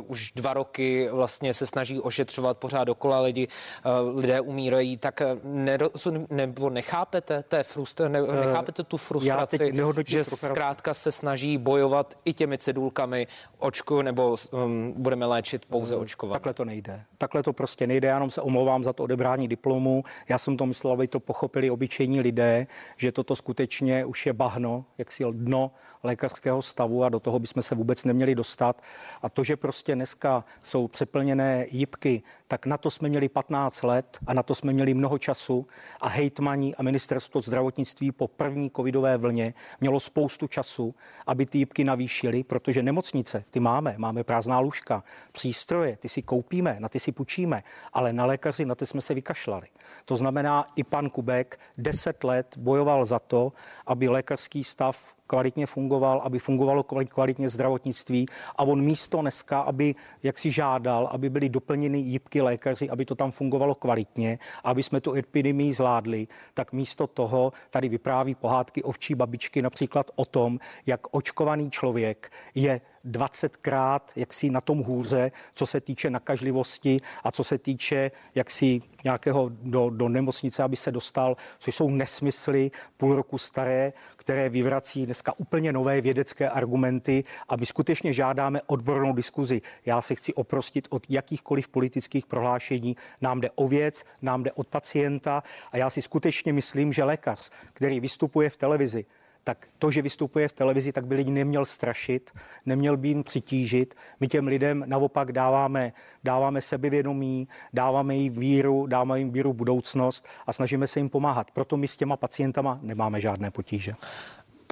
už 0.07 0.31
dva 0.31 0.53
roky 0.53 1.09
vlastně 1.13 1.53
se 1.53 1.65
snaží 1.65 1.99
ošetřovat 1.99 2.57
pořád 2.57 2.83
dokola 2.83 3.19
lidi, 3.19 3.47
uh, 3.85 4.19
lidé 4.19 4.41
umírají, 4.41 4.97
tak 4.97 5.21
nerozum, 5.43 6.27
nebo 6.29 6.69
nechápete, 6.69 7.43
té 7.43 7.63
frustr, 7.63 8.09
ne, 8.09 8.23
Eh, 8.29 8.45
nechápete 8.45 8.83
tu 8.83 8.97
frustraci, 8.97 9.73
že 10.07 10.23
zkrátka 10.23 10.93
se 10.93 11.11
snaží 11.11 11.57
bojovat 11.57 12.17
i 12.25 12.33
těmi 12.33 12.57
cedulkami 12.57 13.27
očku, 13.57 14.01
nebo 14.01 14.35
um, 14.51 14.93
budeme 14.97 15.25
léčit 15.25 15.65
pouze 15.65 15.95
očkovat. 15.95 16.33
Takhle 16.33 16.53
to 16.53 16.65
nejde. 16.65 17.03
Takhle 17.17 17.43
to 17.43 17.53
prostě 17.53 17.87
nejde, 17.87 18.07
já 18.07 18.13
jenom 18.13 18.31
se 18.31 18.41
omlouvám 18.41 18.83
za 18.83 18.93
to 18.93 19.03
odebrání 19.03 19.47
diplomu. 19.47 20.03
Já 20.29 20.37
jsem 20.37 20.57
to 20.57 20.65
myslel, 20.65 20.93
aby 20.93 21.07
to 21.07 21.19
pochopili 21.19 21.69
obyčejní 21.69 22.21
lidé, 22.21 22.67
že 22.97 23.11
toto 23.11 23.35
skutečně 23.35 24.05
už 24.05 24.25
je 24.25 24.33
bahno, 24.33 24.85
jak 24.97 25.11
si 25.11 25.23
dno 25.31 25.71
lékařského 26.03 26.61
stavu 26.61 27.03
a 27.03 27.09
do 27.09 27.19
toho 27.19 27.39
bychom 27.39 27.63
se 27.63 27.75
vůbec 27.75 28.03
neměli 28.03 28.35
dostat. 28.35 28.81
A 29.21 29.29
to, 29.29 29.43
že 29.43 29.57
prostě 29.57 29.95
dneska 29.95 30.43
jsou 30.63 30.87
přeplněné 31.03 31.65
jípky, 31.69 32.21
tak 32.47 32.65
na 32.65 32.77
to 32.77 32.91
jsme 32.91 33.09
měli 33.09 33.29
15 33.29 33.83
let 33.83 34.17
a 34.27 34.33
na 34.33 34.43
to 34.43 34.55
jsme 34.55 34.73
měli 34.73 34.93
mnoho 34.93 35.17
času 35.17 35.67
a 36.01 36.07
hejtmaní 36.07 36.75
a 36.75 36.83
ministerstvo 36.83 37.41
zdravotnictví 37.41 38.11
po 38.11 38.27
první 38.27 38.71
covidové 38.75 39.17
vlně 39.17 39.53
mělo 39.81 39.99
spoustu 39.99 40.47
času, 40.47 40.95
aby 41.27 41.45
ty 41.45 41.57
jípky 41.57 41.83
navýšili, 41.83 42.43
protože 42.43 42.83
nemocnice, 42.83 43.43
ty 43.49 43.59
máme, 43.59 43.95
máme 43.97 44.23
prázdná 44.23 44.59
lůžka, 44.59 45.03
přístroje, 45.31 45.97
ty 45.97 46.09
si 46.09 46.21
koupíme, 46.21 46.77
na 46.79 46.89
ty 46.89 46.99
si 46.99 47.11
půjčíme, 47.11 47.63
ale 47.93 48.13
na 48.13 48.25
lékaři 48.25 48.65
na 48.65 48.75
ty 48.75 48.85
jsme 48.85 49.01
se 49.01 49.13
vykašlali. 49.13 49.67
To 50.05 50.15
znamená, 50.15 50.63
i 50.75 50.83
pan 50.83 51.09
Kubek 51.09 51.59
10 51.77 52.23
let 52.23 52.55
bojoval 52.57 53.05
za 53.05 53.19
to, 53.19 53.53
aby 53.85 54.07
lékařský 54.07 54.63
stav 54.63 55.13
kvalitně 55.27 55.65
fungoval, 55.65 56.21
aby 56.23 56.39
fungovalo 56.39 56.83
kvalitně 56.83 57.49
zdravotnictví. 57.49 58.25
A 58.55 58.63
on 58.63 58.81
místo 58.81 59.21
dneska, 59.21 59.59
aby 59.59 59.95
jak 60.23 60.39
si 60.39 60.51
žádal, 60.51 61.09
aby 61.11 61.29
byly 61.29 61.49
doplněny 61.49 61.97
jípky 61.97 62.41
lékaři, 62.41 62.89
aby 62.89 63.05
to 63.05 63.15
tam 63.15 63.31
fungovalo 63.31 63.75
kvalitně, 63.75 64.39
aby 64.63 64.83
jsme 64.83 65.01
tu 65.01 65.13
epidemii 65.13 65.73
zvládli, 65.73 66.27
tak 66.53 66.73
místo 66.73 67.07
toho 67.07 67.53
tady 67.69 67.89
vypráví 67.89 68.35
pohádky 68.35 68.83
ovčí 68.83 69.15
babičky 69.15 69.61
například 69.61 70.11
o 70.15 70.25
tom, 70.25 70.59
jak 70.85 71.01
očkovaný 71.11 71.71
člověk 71.71 72.31
je 72.55 72.81
20krát 73.05 73.99
jaksi 74.15 74.49
na 74.49 74.61
tom 74.61 74.83
hůře, 74.83 75.31
co 75.53 75.65
se 75.65 75.81
týče 75.81 76.09
nakažlivosti 76.09 76.99
a 77.23 77.31
co 77.31 77.43
se 77.43 77.57
týče 77.57 78.11
jaksi 78.35 78.81
nějakého 79.03 79.49
do, 79.49 79.89
do 79.89 80.09
nemocnice, 80.09 80.63
aby 80.63 80.75
se 80.75 80.91
dostal, 80.91 81.37
což 81.59 81.75
jsou 81.75 81.89
nesmysly 81.89 82.71
půl 82.97 83.15
roku 83.15 83.37
staré, 83.37 83.93
které 84.15 84.49
vyvrací 84.49 85.05
dneska 85.05 85.33
úplně 85.37 85.73
nové 85.73 86.01
vědecké 86.01 86.49
argumenty 86.49 87.23
a 87.49 87.55
my 87.55 87.65
skutečně 87.65 88.13
žádáme 88.13 88.61
odbornou 88.67 89.13
diskuzi. 89.13 89.61
Já 89.85 90.01
se 90.01 90.15
chci 90.15 90.33
oprostit 90.33 90.87
od 90.89 91.03
jakýchkoliv 91.09 91.67
politických 91.67 92.25
prohlášení. 92.25 92.95
Nám 93.21 93.41
jde 93.41 93.49
o 93.55 93.67
věc, 93.67 94.03
nám 94.21 94.43
jde 94.43 94.51
od 94.51 94.67
pacienta 94.67 95.43
a 95.71 95.77
já 95.77 95.89
si 95.89 96.01
skutečně 96.01 96.53
myslím, 96.53 96.93
že 96.93 97.03
lékař, 97.03 97.49
který 97.73 97.99
vystupuje 97.99 98.49
v 98.49 98.57
televizi, 98.57 99.05
tak 99.43 99.67
to, 99.79 99.91
že 99.91 100.01
vystupuje 100.01 100.47
v 100.47 100.53
televizi, 100.53 100.91
tak 100.91 101.05
by 101.05 101.15
lidi 101.15 101.31
neměl 101.31 101.65
strašit, 101.65 102.31
neměl 102.65 102.97
by 102.97 103.07
jim 103.07 103.23
přitížit. 103.23 103.95
My 104.19 104.27
těm 104.27 104.47
lidem 104.47 104.83
naopak 104.87 105.31
dáváme, 105.31 105.93
dáváme 106.23 106.61
sebevědomí, 106.61 107.47
dáváme 107.73 108.15
jim 108.15 108.33
víru, 108.33 108.87
dáváme 108.87 109.19
jim 109.19 109.31
víru 109.31 109.53
budoucnost 109.53 110.27
a 110.47 110.53
snažíme 110.53 110.87
se 110.87 110.99
jim 110.99 111.09
pomáhat. 111.09 111.51
Proto 111.51 111.77
my 111.77 111.87
s 111.87 111.97
těma 111.97 112.17
pacientama 112.17 112.79
nemáme 112.81 113.21
žádné 113.21 113.51
potíže. 113.51 113.91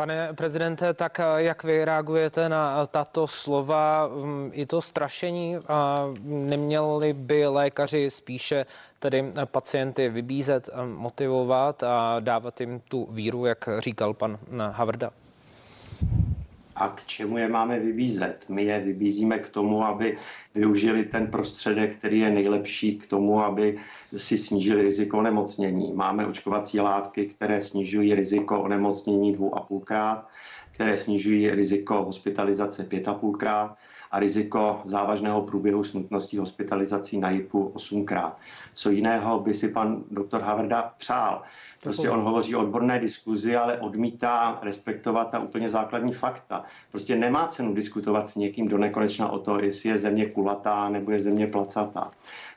Pane 0.02 0.34
prezidente, 0.34 0.94
tak 0.94 1.20
eh, 1.20 1.24
jak 1.38 1.64
vy 1.64 1.86
reagujete 1.86 2.50
na 2.50 2.86
tato 2.86 3.28
slova? 3.28 4.10
Mm, 4.10 4.50
I 4.54 4.66
to 4.66 4.82
strašení 4.82 5.58
neměli 6.26 7.14
by 7.14 7.48
lékaři 7.48 8.10
spíše 8.10 8.66
tedy 9.00 9.32
pacienty 9.46 10.10
vybízet, 10.10 10.70
eh, 10.74 10.86
motivovat 10.86 11.84
a 11.84 12.20
dávat 12.20 12.62
jim 12.62 12.80
tu 12.80 13.08
víru, 13.12 13.46
jak 13.46 13.70
říkal 13.80 14.14
pan 14.14 14.38
eh, 14.54 14.58
Havrda? 14.72 15.12
A 16.82 16.88
k 16.90 17.06
čemu 17.06 17.38
je 17.38 17.48
máme 17.48 17.80
vybízet? 17.80 18.46
My 18.50 18.64
je 18.64 18.80
vybízíme 18.80 19.40
k 19.40 19.50
tomu, 19.50 19.86
aby 19.86 20.18
využili 20.56 21.04
ten 21.04 21.28
prostředek, 21.28 21.96
který 21.96 22.20
je 22.20 22.30
nejlepší 22.30 22.98
k 22.98 23.06
tomu, 23.06 23.42
aby 23.42 23.78
si 24.18 24.38
snížili 24.38 24.82
riziko 24.82 25.18
onemocnění. 25.18 25.94
Máme 25.94 26.28
očkovací 26.28 26.80
látky, 26.80 27.26
které 27.26 27.62
snižují 27.62 28.16
riziko 28.16 28.62
onemocnění 28.62 29.34
dvou 29.34 29.56
a 29.56 29.62
půlkrát, 29.62 30.28
které 30.72 30.98
snižují 30.98 31.50
riziko 31.52 32.04
hospitalizace 32.04 32.84
pět 32.84 33.08
a 33.08 33.14
půlkrát 33.14 33.78
a 34.12 34.20
riziko 34.20 34.82
závažného 34.86 35.42
průběhu 35.42 35.84
smutností 35.84 36.38
hospitalizací 36.38 37.18
na 37.18 37.30
JIPu 37.30 37.72
osmkrát. 37.74 38.38
Co 38.74 38.90
jiného 38.90 39.40
by 39.40 39.54
si 39.54 39.68
pan 39.68 40.04
doktor 40.12 40.42
Havrda 40.42 40.94
přál? 40.98 41.42
Prostě 41.84 42.10
on 42.10 42.22
hovoří 42.22 42.56
o 42.56 42.60
odborné 42.60 43.00
diskuzi, 43.00 43.56
ale 43.56 43.80
odmítá 43.80 44.60
respektovat 44.62 45.32
ta 45.32 45.40
úplně 45.40 45.70
základní 45.70 46.14
fakta. 46.14 46.64
Prostě 46.92 47.16
nemá 47.16 47.48
cenu 47.48 47.74
diskutovat 47.74 48.30
s 48.30 48.36
někým 48.36 48.68
do 48.68 48.78
nekonečna 48.78 49.30
o 49.30 49.40
to, 49.40 49.60
jestli 49.60 49.90
je 49.90 49.98
země 49.98 50.26
kulatá 50.26 50.90
nebo 50.90 51.12
je 51.12 51.22
země 51.22 51.48
placatá. 51.48 52.12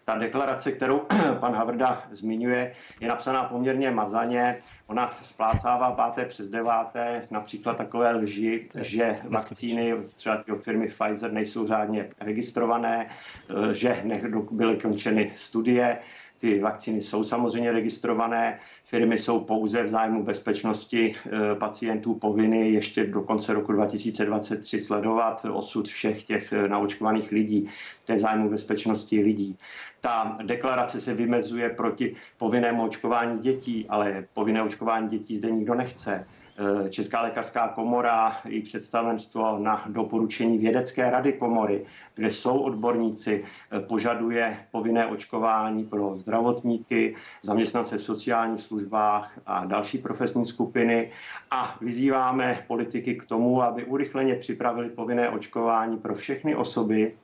Ta 0.04 0.18
deklarace, 0.18 0.72
kterou 0.72 0.98
pan 1.40 1.54
Havrda 1.54 2.02
zmiňuje, 2.10 2.74
je 3.00 3.08
napsaná 3.08 3.44
poměrně 3.44 3.90
mazaně. 3.90 4.58
Ona 4.86 5.14
splácává 5.22 5.92
páté 5.92 6.24
přes 6.24 6.48
deváté 6.48 7.26
například 7.30 7.76
takové 7.76 8.10
lži, 8.14 8.68
že 8.80 9.18
vakcíny 9.24 9.94
třeba 10.16 10.44
od 10.52 10.62
firmy 10.62 10.88
Pfizer 10.88 11.32
nejsou 11.32 11.66
řádně 11.66 12.08
registrované, 12.20 13.06
eh, 13.50 13.74
že 13.74 14.04
byly 14.50 14.76
končeny 14.76 15.32
studie, 15.36 15.98
ty 16.38 16.60
vakcíny 16.60 17.02
jsou 17.02 17.24
samozřejmě 17.24 17.72
registrované, 17.72 18.58
firmy 18.84 19.18
jsou 19.18 19.40
pouze 19.40 19.82
v 19.82 19.88
zájmu 19.90 20.22
bezpečnosti 20.22 21.14
eh, 21.26 21.54
pacientů 21.54 22.14
povinny 22.14 22.70
ještě 22.70 23.06
do 23.06 23.22
konce 23.22 23.52
roku 23.54 23.72
2023 23.72 24.80
sledovat 24.80 25.46
osud 25.52 25.88
všech 25.88 26.24
těch 26.24 26.52
eh, 26.52 26.68
naočkovaných 26.68 27.30
lidí, 27.32 27.68
je 28.08 28.20
zájmu 28.20 28.50
bezpečnosti 28.50 29.20
lidí. 29.20 29.58
Ta 30.00 30.38
deklarace 30.42 31.00
se 31.00 31.14
vymezuje 31.14 31.70
proti 31.70 32.16
povinnému 32.38 32.84
očkování 32.84 33.38
dětí, 33.40 33.86
ale 33.88 34.24
povinné 34.34 34.62
očkování 34.62 35.08
dětí 35.08 35.36
zde 35.36 35.50
nikdo 35.50 35.74
nechce. 35.74 36.26
Eh, 36.58 36.90
Česká 36.90 37.22
lékařská 37.22 37.68
komora 37.68 38.36
i 38.48 38.60
představenstvo 38.60 39.58
na 39.58 39.84
doporučení 39.88 40.58
vědecké 40.58 41.10
rady 41.10 41.32
komory, 41.32 41.84
kde 42.14 42.30
jsou 42.30 42.58
odborníci, 42.58 43.44
eh, 43.72 43.80
požaduje 43.80 44.56
povinné 44.70 45.06
očkování 45.06 45.84
pro 45.84 46.16
zdravotníky, 46.16 47.16
zaměstnance 47.42 47.98
v 47.98 48.02
sociálních 48.02 48.60
službách 48.60 49.38
a 49.46 49.64
další 49.64 49.98
profesní 49.98 50.46
skupiny. 50.46 51.10
A 51.50 51.76
vyzýváme 51.80 52.64
politiky 52.66 53.14
k 53.14 53.24
tomu, 53.24 53.62
aby 53.62 53.84
urychleně 53.84 54.34
připravili 54.34 54.88
povinné 54.90 55.28
očkování 55.30 55.96
pro 55.98 56.14
všechny 56.14 56.54
osoby, 56.54 57.14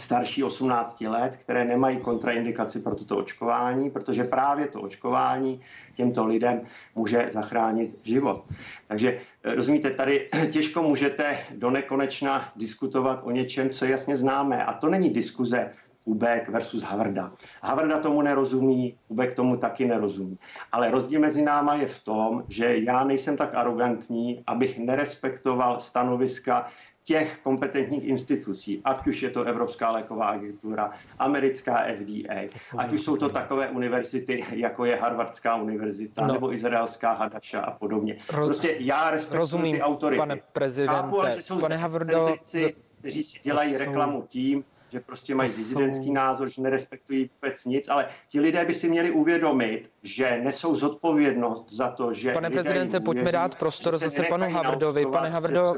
starší 0.00 0.44
18 0.44 1.00
let, 1.00 1.36
které 1.36 1.64
nemají 1.64 1.96
kontraindikaci 1.96 2.80
pro 2.80 2.94
toto 2.94 3.16
očkování, 3.16 3.90
protože 3.90 4.24
právě 4.24 4.66
to 4.66 4.80
očkování 4.80 5.60
těmto 5.96 6.26
lidem 6.26 6.60
může 6.94 7.30
zachránit 7.32 7.98
život. 8.02 8.44
Takže 8.88 9.20
eh, 9.44 9.54
rozumíte, 9.54 9.90
tady 9.90 10.28
těžko 10.50 10.82
můžete 10.82 11.38
do 11.50 11.70
nekonečna 11.70 12.52
diskutovat 12.56 13.20
o 13.22 13.30
něčem, 13.30 13.70
co 13.70 13.84
jasně 13.84 14.16
známe. 14.16 14.64
A 14.64 14.72
to 14.72 14.88
není 14.88 15.10
diskuze 15.10 15.72
Ubek 16.06 16.48
versus 16.48 16.82
Havrda. 16.82 17.32
Havrda 17.62 17.98
tomu 17.98 18.22
nerozumí, 18.22 18.98
Ubek 19.08 19.34
tomu 19.34 19.56
taky 19.56 19.86
nerozumí. 19.86 20.38
Ale 20.72 20.90
rozdíl 20.90 21.20
mezi 21.20 21.42
náma 21.42 21.74
je 21.74 21.88
v 21.88 22.04
tom, 22.04 22.44
že 22.48 22.78
já 22.78 23.04
nejsem 23.04 23.36
tak 23.36 23.54
arrogantní, 23.54 24.42
abych 24.46 24.78
nerespektoval 24.78 25.80
stanoviska 25.80 26.68
těch 27.06 27.38
kompetentních 27.42 28.04
institucí, 28.04 28.80
ať 28.84 29.06
už 29.06 29.22
je 29.22 29.30
to 29.30 29.44
Evropská 29.44 29.90
léková 29.90 30.26
agentura, 30.26 30.90
americká 31.18 31.84
FDA, 31.98 32.34
ať 32.78 32.92
už 32.92 33.02
jsou 33.02 33.16
to 33.16 33.28
takové 33.28 33.68
univerzity, 33.68 34.44
jako 34.50 34.84
je 34.84 34.96
Harvardská 34.96 35.56
univerzita, 35.56 36.26
no. 36.26 36.32
nebo 36.32 36.52
izraelská 36.54 37.12
Hadaša 37.12 37.60
a 37.60 37.70
podobně. 37.70 38.16
Prostě 38.26 38.76
já 38.78 39.10
respektuji 39.10 39.38
Rozumím, 39.38 39.76
ty 39.76 39.82
autory. 39.82 40.16
pane 40.16 40.36
prezidente, 40.52 40.94
Chápu, 40.94 41.20
ale 41.20 41.42
pane 41.60 41.76
Havrdo, 41.76 42.34
kteří 43.00 43.24
si 43.24 43.40
dělají 43.42 43.72
jsou... 43.72 43.78
reklamu 43.78 44.26
tím, 44.28 44.64
že 44.92 45.00
prostě 45.00 45.34
mají 45.34 45.48
dizidentský 45.48 46.12
názor, 46.12 46.48
že 46.48 46.62
nerespektují 46.62 47.30
vůbec 47.34 47.64
nic, 47.64 47.88
ale 47.88 48.08
ti 48.28 48.40
lidé 48.40 48.64
by 48.64 48.74
si 48.74 48.88
měli 48.88 49.10
uvědomit, 49.10 49.90
že 50.06 50.40
nesou 50.42 50.74
zodpovědnost 50.74 51.72
za 51.72 51.90
to, 51.90 52.14
že. 52.14 52.32
Pane 52.32 52.50
prezidente, 52.50 53.00
pojďme 53.00 53.32
dát 53.32 53.54
prostor 53.54 53.98
zase 53.98 54.22
panu 54.22 54.52
Havrdovi. 54.52 55.06
Pane 55.06 55.28
Havrdo, 55.28 55.74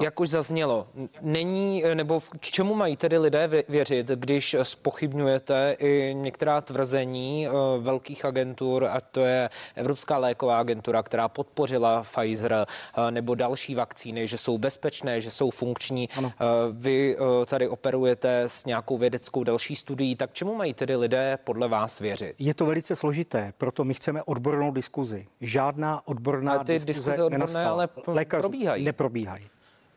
jak 0.00 0.20
už 0.20 0.28
zaznělo, 0.28 0.86
není, 1.20 1.84
nebo 1.94 2.20
v 2.20 2.30
čemu 2.40 2.74
mají 2.74 2.96
tedy 2.96 3.18
lidé 3.18 3.50
věřit, 3.68 4.06
když 4.08 4.56
spochybňujete 4.62 5.76
i 5.78 6.14
některá 6.16 6.60
tvrzení 6.60 7.46
eh, 7.46 7.50
velkých 7.78 8.24
agentur, 8.24 8.84
a 8.84 9.00
to 9.00 9.20
je 9.20 9.50
Evropská 9.74 10.18
léková 10.18 10.58
agentura, 10.58 11.02
která 11.02 11.28
podpořila 11.28 12.02
Pfizer 12.02 12.52
eh, 12.52 13.10
nebo 13.10 13.34
další 13.34 13.74
vakcíny, 13.74 14.26
že 14.26 14.38
jsou 14.38 14.58
bezpečné, 14.58 15.20
že 15.20 15.30
jsou 15.30 15.50
funkční. 15.50 16.08
Ano. 16.16 16.32
Eh, 16.40 16.44
vy 16.72 17.16
tady 17.46 17.68
operujete 17.68 18.42
s 18.42 18.64
nějakou 18.64 18.98
vědeckou 18.98 19.44
další 19.44 19.76
studií, 19.76 20.16
tak 20.16 20.32
čemu 20.32 20.54
mají 20.54 20.74
tedy 20.74 20.96
lidé 20.96 21.38
podle 21.44 21.68
vás 21.68 21.98
věřit? 21.98 22.34
Je 22.38 22.54
to 22.54 22.66
velice 22.66 22.96
složité, 22.96 23.52
proto 23.68 23.84
my 23.84 23.94
chceme 23.94 24.22
odbornou 24.22 24.72
diskuzi. 24.72 25.26
Žádná 25.40 26.08
odborná 26.08 26.52
ale 26.52 26.64
ty 26.64 26.72
diskuze, 26.72 26.86
diskuze 26.86 27.12
odborné 27.12 27.38
nenastala. 27.38 27.68
ale 27.72 27.88
Lékař 28.06 28.40
probíhají. 28.40 28.84
Neprobíhají. 28.84 29.46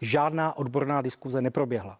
Žádná 0.02 0.58
odborná 0.58 1.02
diskuze 1.02 1.42
neproběhla. 1.42 1.98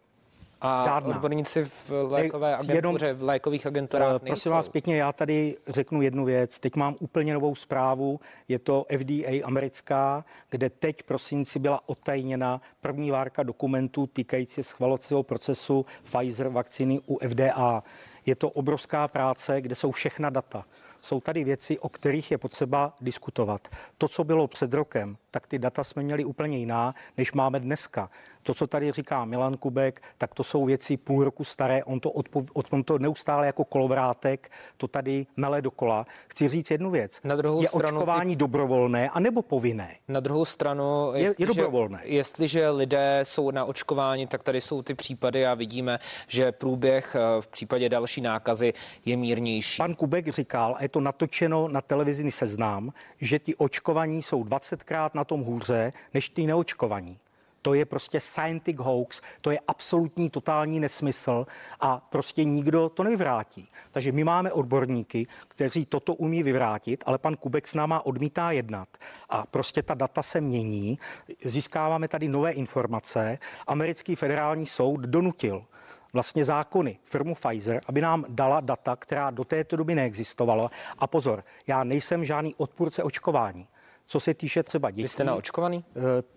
A 0.60 0.84
Žádná. 0.84 1.16
odborníci 1.16 1.64
v 1.64 1.90
lékové 1.90 2.54
agentuře, 2.54 2.76
Jenom, 2.76 2.96
v 3.14 3.22
lékových 3.22 3.66
agenturách 3.66 4.12
Uh, 4.12 4.18
prosím 4.18 4.52
vás 4.52 4.68
pěkně, 4.68 4.96
já 4.96 5.12
tady 5.12 5.56
řeknu 5.68 6.02
jednu 6.02 6.24
věc. 6.24 6.58
Teď 6.58 6.76
mám 6.76 6.96
úplně 7.00 7.34
novou 7.34 7.54
zprávu. 7.54 8.20
Je 8.48 8.58
to 8.58 8.86
FDA 8.98 9.44
americká, 9.44 10.24
kde 10.50 10.70
teď 10.70 11.02
prosinci 11.02 11.58
byla 11.58 11.80
otajněna 11.86 12.60
první 12.80 13.10
várka 13.10 13.42
dokumentů 13.42 14.06
týkající 14.06 14.62
schvalovacího 14.62 15.22
procesu 15.22 15.86
Pfizer 16.04 16.48
vakcíny 16.48 17.00
u 17.06 17.18
FDA. 17.28 17.82
Je 18.26 18.34
to 18.34 18.50
obrovská 18.50 19.08
práce, 19.08 19.60
kde 19.60 19.74
jsou 19.74 19.90
všechna 19.90 20.30
data 20.30 20.64
jsou 21.02 21.20
tady 21.20 21.44
věci, 21.44 21.78
o 21.78 21.88
kterých 21.88 22.30
je 22.30 22.38
potřeba 22.38 22.96
diskutovat. 23.00 23.68
To, 23.98 24.08
co 24.08 24.24
bylo 24.24 24.48
před 24.48 24.72
rokem, 24.72 25.16
tak 25.30 25.46
ty 25.46 25.58
data 25.58 25.84
jsme 25.84 26.02
měli 26.02 26.24
úplně 26.24 26.58
jiná, 26.58 26.94
než 27.16 27.32
máme 27.32 27.60
dneska. 27.60 28.10
To, 28.42 28.54
co 28.54 28.66
tady 28.66 28.92
říká 28.92 29.24
Milan 29.24 29.56
Kubek, 29.56 30.02
tak 30.18 30.34
to 30.34 30.44
jsou 30.44 30.64
věci 30.64 30.96
půl 30.96 31.24
roku 31.24 31.44
staré, 31.44 31.84
on 31.84 32.00
to, 32.00 32.10
odpo- 32.10 32.46
on 32.70 32.84
to 32.84 32.98
neustále 32.98 33.46
jako 33.46 33.64
kolovrátek, 33.64 34.50
to 34.76 34.88
tady 34.88 35.26
mele 35.36 35.62
dokola. 35.62 36.06
Chci 36.28 36.48
říct 36.48 36.70
jednu 36.70 36.90
věc. 36.90 37.20
Na 37.24 37.36
druhou 37.36 37.62
je 37.62 37.68
stranu 37.68 37.98
očkování 37.98 38.36
ty... 38.36 38.38
dobrovolné 38.38 39.10
a 39.10 39.20
nebo 39.20 39.42
povinné? 39.42 39.96
Na 40.08 40.20
druhou 40.20 40.44
stranu, 40.44 41.12
je, 41.14 41.34
je 41.38 41.46
dobrovolné. 41.46 42.00
Jestliže 42.04 42.70
lidé 42.70 43.20
jsou 43.22 43.50
na 43.50 43.64
očkování, 43.64 44.26
tak 44.26 44.42
tady 44.42 44.60
jsou 44.60 44.82
ty 44.82 44.94
případy 44.94 45.46
a 45.46 45.54
vidíme, 45.54 45.98
že 46.28 46.52
průběh 46.52 47.16
eh, 47.16 47.40
v 47.40 47.48
případě 47.48 47.88
další 47.88 48.20
nákazy 48.20 48.72
je 49.04 49.16
mírnější. 49.16 49.76
Pan 49.76 49.94
Kubek 49.94 50.28
říkal, 50.28 50.74
a 50.78 50.82
je 50.82 50.88
to 50.88 51.00
natočeno 51.00 51.68
na 51.68 51.80
televizní 51.80 52.30
seznam, 52.30 52.92
že 53.20 53.38
ti 53.38 53.54
očkovaní 53.54 54.22
jsou 54.22 54.42
20krát 54.42 55.10
na 55.14 55.24
tom 55.24 55.40
hůře 55.40 55.92
než 56.14 56.28
ty 56.28 56.46
neočkovaní. 56.46 57.18
To 57.62 57.74
je 57.74 57.84
prostě 57.84 58.20
scientific 58.20 58.80
hoax, 58.80 59.20
to 59.40 59.50
je 59.50 59.60
absolutní 59.68 60.30
totální 60.30 60.80
nesmysl 60.80 61.46
a 61.80 62.06
prostě 62.10 62.44
nikdo 62.44 62.88
to 62.88 63.02
nevyvrátí. 63.02 63.68
Takže 63.90 64.12
my 64.12 64.24
máme 64.24 64.52
odborníky, 64.52 65.26
kteří 65.48 65.86
toto 65.86 66.14
umí 66.14 66.42
vyvrátit, 66.42 67.04
ale 67.06 67.18
pan 67.18 67.36
Kubek 67.36 67.68
s 67.68 67.74
náma 67.74 68.06
odmítá 68.06 68.50
jednat. 68.50 68.88
A 69.28 69.46
prostě 69.46 69.82
ta 69.82 69.94
data 69.94 70.22
se 70.22 70.40
mění, 70.40 70.98
získáváme 71.44 72.08
tady 72.08 72.28
nové 72.28 72.52
informace. 72.52 73.38
Americký 73.66 74.16
federální 74.16 74.66
soud 74.66 75.00
donutil 75.00 75.64
vlastně 76.12 76.44
zákony 76.44 76.98
firmu 77.04 77.34
Pfizer, 77.34 77.80
aby 77.86 78.00
nám 78.00 78.24
dala 78.28 78.60
data, 78.60 78.96
která 78.96 79.30
do 79.30 79.44
této 79.44 79.76
doby 79.76 79.94
neexistovala. 79.94 80.70
A 80.98 81.06
pozor, 81.06 81.44
já 81.66 81.84
nejsem 81.84 82.24
žádný 82.24 82.54
odpůrce 82.54 83.02
očkování. 83.02 83.68
Co 84.04 84.20
se 84.20 84.34
týče 84.34 84.62
třeba 84.62 84.90
dětí. 84.90 85.02
Vy 85.02 85.08
jste 85.08 85.24
naočkovaný? 85.24 85.84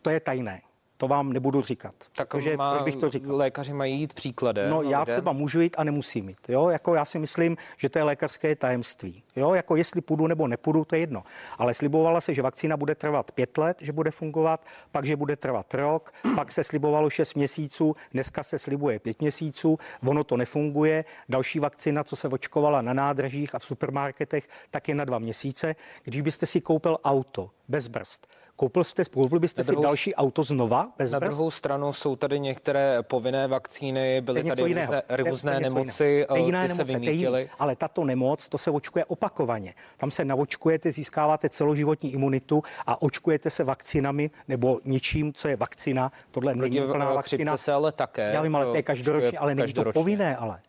To 0.02 0.10
je 0.10 0.20
tajné. 0.20 0.62
To 0.98 1.08
vám 1.08 1.34
nebudu 1.34 1.62
říkat. 1.62 1.96
Tak 2.16 2.30
protože, 2.30 2.58
má, 2.58 2.74
proč 2.74 2.84
bych 2.84 2.96
to 2.96 3.10
říkal? 3.10 3.36
Lékaři 3.36 3.74
mají 3.74 4.00
jít 4.00 4.14
příkladem. 4.14 4.70
No, 4.70 4.82
já 4.82 5.06
třeba 5.06 5.32
můžu 5.34 5.62
jít 5.62 5.76
a 5.78 5.84
nemusím 5.84 6.30
jít. 6.30 6.50
Jo? 6.50 6.70
Jako 6.70 6.96
já 6.96 7.06
si 7.06 7.20
myslím, 7.20 7.58
že 7.78 7.90
to 7.90 8.00
je 8.00 8.04
lékařské 8.04 8.56
tajemství. 8.56 9.24
Jo? 9.36 9.54
Jako 9.54 9.76
jestli 9.76 10.02
půjdu 10.02 10.28
nebo 10.28 10.48
nepůjdu, 10.48 10.86
to 10.86 10.96
je 10.96 11.00
jedno. 11.02 11.24
Ale 11.58 11.74
slibovala 11.74 12.22
se, 12.22 12.34
že 12.34 12.42
vakcína 12.42 12.78
bude 12.78 12.96
trvat 12.96 13.32
pět 13.32 13.58
let, 13.58 13.78
že 13.82 13.92
bude 13.92 14.12
fungovat, 14.12 14.66
pak, 14.92 15.06
že 15.06 15.16
bude 15.16 15.36
trvat 15.36 15.74
rok, 15.74 16.14
pak 16.36 16.52
se 16.52 16.64
slibovalo 16.64 17.10
šest 17.10 17.34
měsíců, 17.34 17.96
dneska 18.14 18.44
se 18.44 18.60
slibuje 18.60 19.00
pět 19.00 19.22
měsíců, 19.22 19.78
ono 20.08 20.24
to 20.24 20.38
nefunguje. 20.38 21.06
Další 21.30 21.60
vakcína, 21.60 22.04
co 22.04 22.16
se 22.16 22.28
očkovala 22.28 22.82
na 22.82 22.94
nádražích 22.94 23.56
a 23.56 23.60
v 23.60 23.66
supermarketech, 23.66 24.48
tak 24.72 24.90
je 24.90 24.96
na 24.96 25.06
dva 25.06 25.20
měsíce. 25.20 25.76
Když 26.04 26.22
byste 26.22 26.46
si 26.46 26.62
koupil 26.62 26.98
auto 27.04 27.50
bez 27.68 27.88
brzd, 27.88 28.28
Koupil 28.58 28.84
jste, 28.84 29.06
koupil 29.06 29.40
byste 29.40 29.64
druhou, 29.64 29.82
si 29.82 29.84
další 29.84 30.16
auto 30.16 30.44
znova 30.44 30.92
bez 30.98 31.12
Na 31.12 31.20
brz? 31.20 31.30
druhou 31.30 31.52
stranu 31.52 31.94
jsou 31.94 32.16
tady 32.16 32.40
některé 32.40 33.04
povinné 33.04 33.48
vakcíny, 33.48 34.22
byly 34.22 34.44
tady 34.44 34.62
různé, 34.64 35.04
různé 35.10 35.60
nemoci, 35.60 36.26
to 36.28 36.36
je 36.36 36.42
jiná 36.42 36.62
ty 36.62 36.68
nemoc, 36.68 36.88
se 36.88 37.00
vymítily. 37.00 37.50
Ale 37.60 37.76
tato 37.76 38.04
nemoc, 38.04 38.50
to 38.50 38.58
se 38.58 38.72
očkuje 38.72 39.06
opakovaně. 39.06 39.74
Tam 39.98 40.12
se 40.12 40.26
naočkujete, 40.26 40.92
získáváte 40.92 41.50
celoživotní 41.50 42.14
imunitu 42.14 42.64
a 42.86 43.02
očkujete 43.02 43.50
se 43.50 43.64
vakcínami 43.64 44.32
nebo 44.48 44.80
něčím, 44.86 45.34
co 45.34 45.48
je 45.48 45.56
vakcína. 45.56 46.12
Tohle 46.32 46.54
Proti 46.54 46.80
není 46.80 46.92
plná 46.92 47.14
vakcína. 47.14 47.58
se 47.58 47.74
ale 47.74 47.92
také. 47.92 48.32
Já 48.34 48.42
vím, 48.42 48.56
ale 48.56 48.66
to 48.66 48.76
je 48.76 48.84
každoročně, 48.84 49.38
ale 49.38 49.56
není 49.56 49.74
to 49.74 49.92
povinné, 49.92 50.38
ale. 50.38 50.60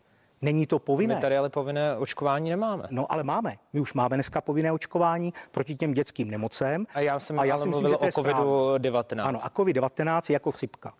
Není 0.42 0.66
to 0.66 0.79
povinné. 0.79 1.14
My 1.14 1.20
tady 1.20 1.37
ale 1.37 1.51
povinné 1.51 1.96
očkování 1.96 2.51
nemáme. 2.51 2.85
No 2.90 3.12
ale 3.12 3.25
máme. 3.25 3.57
My 3.72 3.81
už 3.81 3.94
máme 3.94 4.16
dneska 4.16 4.40
povinné 4.40 4.72
očkování 4.72 5.33
proti 5.51 5.75
těm 5.75 5.94
dětským 5.94 6.31
nemocem. 6.31 6.87
A 6.94 7.01
já 7.01 7.20
jsem, 7.20 7.40
a 7.40 7.44
já 7.44 7.57
mluvil 7.57 7.90
myslím, 7.90 7.94
o 7.94 8.33
COVID-19. 8.79 9.27
Ano, 9.29 9.38
a 9.42 9.49
COVID-19 9.49 10.20
je 10.29 10.33
jako 10.33 10.53
chřipka. 10.53 10.94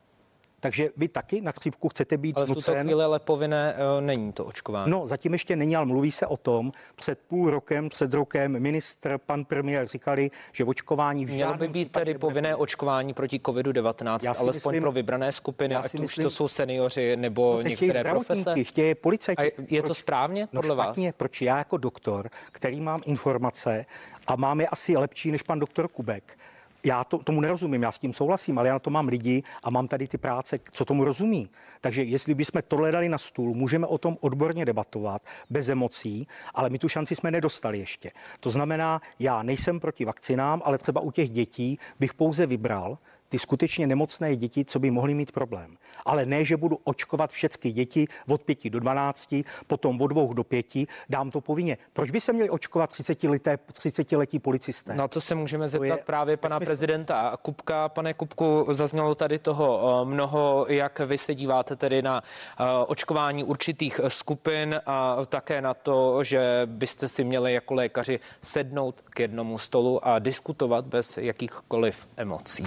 Takže 0.67 0.91
vy 0.97 1.09
taky 1.09 1.41
na 1.41 1.53
chřipku 1.53 1.89
chcete 1.89 2.17
být 2.19 2.37
ale 2.37 2.47
v 2.47 2.49
tuto 2.49 2.59
nucen. 2.73 2.87
chvíli 2.87 3.05
ale 3.05 3.19
povinné 3.19 3.75
uh, 3.75 4.05
není 4.05 4.33
to 4.33 4.45
očkování. 4.45 4.91
No, 4.91 5.07
zatím 5.07 5.33
ještě 5.33 5.57
není, 5.57 5.77
ale 5.77 5.87
mluví 5.87 6.13
se 6.13 6.27
o 6.27 6.37
tom. 6.37 6.73
Před 6.97 7.19
půl 7.29 7.51
rokem, 7.51 7.89
před 7.89 8.15
rokem 8.15 8.61
ministr, 8.61 9.19
pan 9.27 9.45
premiér 9.45 9.87
říkali, 9.89 10.31
že 10.53 10.65
očkování 10.65 11.27
v 11.27 11.31
Mělo 11.31 11.55
by 11.55 11.69
být 11.69 11.93
tedy 11.93 12.19
povinné 12.19 12.57
očkování 12.57 13.15
proti 13.15 13.39
COVID-19, 13.39 14.19
Já 14.23 14.35
si 14.35 14.41
alespoň 14.43 14.71
myslím- 14.73 14.83
pro 14.83 14.93
vybrané 14.93 15.33
skupiny, 15.33 15.75
já 15.75 15.81
ať 15.81 15.91
si 15.91 15.97
už 15.97 16.01
myslím- 16.01 16.23
to 16.25 16.31
jsou 16.31 16.49
seniori 16.49 17.17
nebo 17.17 17.55
No, 17.55 17.63
některé 17.63 18.05
profese. 18.11 18.55
chtějí 18.65 18.95
policajti. 18.95 19.43
A 19.43 19.65
je 19.69 19.83
to 19.83 19.95
správně 19.95 20.49
No 20.53 20.61
podle 20.63 20.77
vás? 20.77 20.87
špatně, 20.87 21.13
proč 21.17 21.43
já 21.43 21.59
jako 21.59 21.77
doktor, 21.77 22.29
který 22.53 22.81
mám 22.81 23.01
informace 23.05 23.87
a 24.27 24.37
mám 24.37 24.61
je 24.61 24.69
asi 24.69 24.97
lepší 24.97 25.31
než 25.31 25.43
pan 25.43 25.59
doktor 25.59 25.89
Kubek, 25.89 26.39
já 26.87 27.05
to, 27.05 27.19
tomu 27.19 27.41
nerozumím, 27.41 27.83
já 27.83 27.93
s 27.93 27.99
tím 27.99 28.13
souhlasím, 28.13 28.59
ale 28.59 28.69
já 28.69 28.75
na 28.75 28.79
to 28.79 28.91
mám 28.91 29.09
lidi 29.09 29.43
a 29.63 29.71
mám 29.71 29.89
tady 29.89 30.09
ty 30.09 30.19
práce, 30.19 30.59
co 30.73 30.85
tomu 30.85 31.05
rozumí. 31.05 31.51
Takže 31.81 32.03
jestli 32.03 32.35
bychom 32.35 32.63
tohle 32.69 32.93
dali 32.93 33.09
na 33.09 33.19
stůl, 33.19 33.55
můžeme 33.55 33.87
o 33.87 33.99
tom 33.99 34.17
odborně 34.21 34.65
debatovat, 34.65 35.23
bez 35.51 35.69
emocí, 35.69 36.29
ale 36.55 36.71
my 36.71 36.79
tu 36.79 36.89
šanci 36.89 37.17
jsme 37.17 37.31
nedostali 37.31 37.79
ještě. 37.79 38.11
To 38.41 38.51
znamená, 38.51 39.01
já 39.19 39.43
nejsem 39.43 39.81
proti 39.81 40.05
vakcinám, 40.05 40.63
ale 40.65 40.79
třeba 40.79 41.01
u 41.01 41.11
těch 41.11 41.31
dětí 41.31 41.79
bych 42.01 42.15
pouze 42.15 42.47
vybral 42.47 42.99
ty 43.29 43.39
skutečně 43.39 43.87
nemocné 43.87 44.37
děti, 44.37 44.65
co 44.65 44.79
by 44.79 44.91
mohly 44.91 45.15
mít 45.15 45.33
problém. 45.33 45.77
Ale 46.05 46.27
ne, 46.27 46.45
že 46.45 46.57
budu 46.57 46.79
očkovat 46.85 47.31
všechny 47.31 47.73
děti 47.73 48.07
od 48.29 48.43
5 48.43 48.71
do 48.71 48.81
12, 48.81 49.35
potom 49.67 50.01
od 50.01 50.07
2 50.07 50.35
do 50.35 50.45
5, 50.45 50.67
dám 51.09 51.31
to 51.31 51.41
povinně. 51.41 51.79
Proč 51.93 52.11
by 52.11 52.21
se 52.21 52.33
měli 52.33 52.51
očkovat 52.51 52.91
30, 52.91 53.23
leté, 53.25 53.59
30 53.73 54.13
letí 54.13 54.39
policisté? 54.39 54.95
Na 54.95 55.09
to 55.09 55.21
se 55.21 55.35
můžeme 55.35 55.69
zeptat 55.69 56.01
právě 56.01 56.37
pana 56.37 56.55
nesmysl. 56.55 56.69
prezidenta 56.69 57.37
Kupka. 57.43 57.89
Pane 57.89 58.15
Kupku, 58.15 58.67
zaznělo 58.71 59.15
tady 59.15 59.39
toho 59.39 59.81
eh, 60.03 60.05
mnoho, 60.05 60.67
jak 60.69 60.99
vy 60.99 61.19
se 61.19 61.35
díváte 61.35 61.77
tedy 61.77 62.03
na 62.03 62.23
eh, 62.61 62.65
očkování 62.87 63.45
určitých 63.45 64.01
skupin 64.09 64.81
a 64.87 65.17
také 65.27 65.63
na 65.63 65.75
to, 65.75 66.25
že 66.25 66.63
byste 66.67 67.09
si 67.09 67.25
měli 67.25 67.53
jako 67.53 67.75
lékaři 67.75 68.21
sednout 68.43 69.01
k 69.01 69.21
jednomu 69.21 69.59
stolu 69.59 70.09
a 70.09 70.19
diskutovat 70.19 70.85
bez 70.85 71.19
jakýchkoliv 71.19 72.09
emocí. 72.17 72.65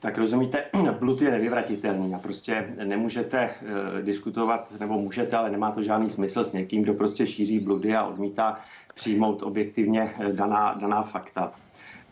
Tak 0.00 0.18
rozumíte, 0.18 0.64
blud 0.98 1.22
je 1.22 1.30
nevyvratitelný 1.30 2.14
a 2.14 2.18
prostě 2.18 2.74
nemůžete 2.84 3.50
uh, 3.62 4.02
diskutovat, 4.02 4.72
nebo 4.80 4.94
můžete, 4.98 5.36
ale 5.36 5.50
nemá 5.50 5.70
to 5.70 5.82
žádný 5.82 6.10
smysl 6.10 6.44
s 6.44 6.52
někým, 6.52 6.82
kdo 6.82 6.94
prostě 6.94 7.26
šíří 7.26 7.58
bludy 7.58 7.96
a 7.96 8.04
odmítá 8.04 8.60
přijmout 8.94 9.42
objektivně 9.42 10.14
eh, 10.18 10.32
daná, 10.32 10.74
daná 10.80 11.02
fakta. 11.02 11.52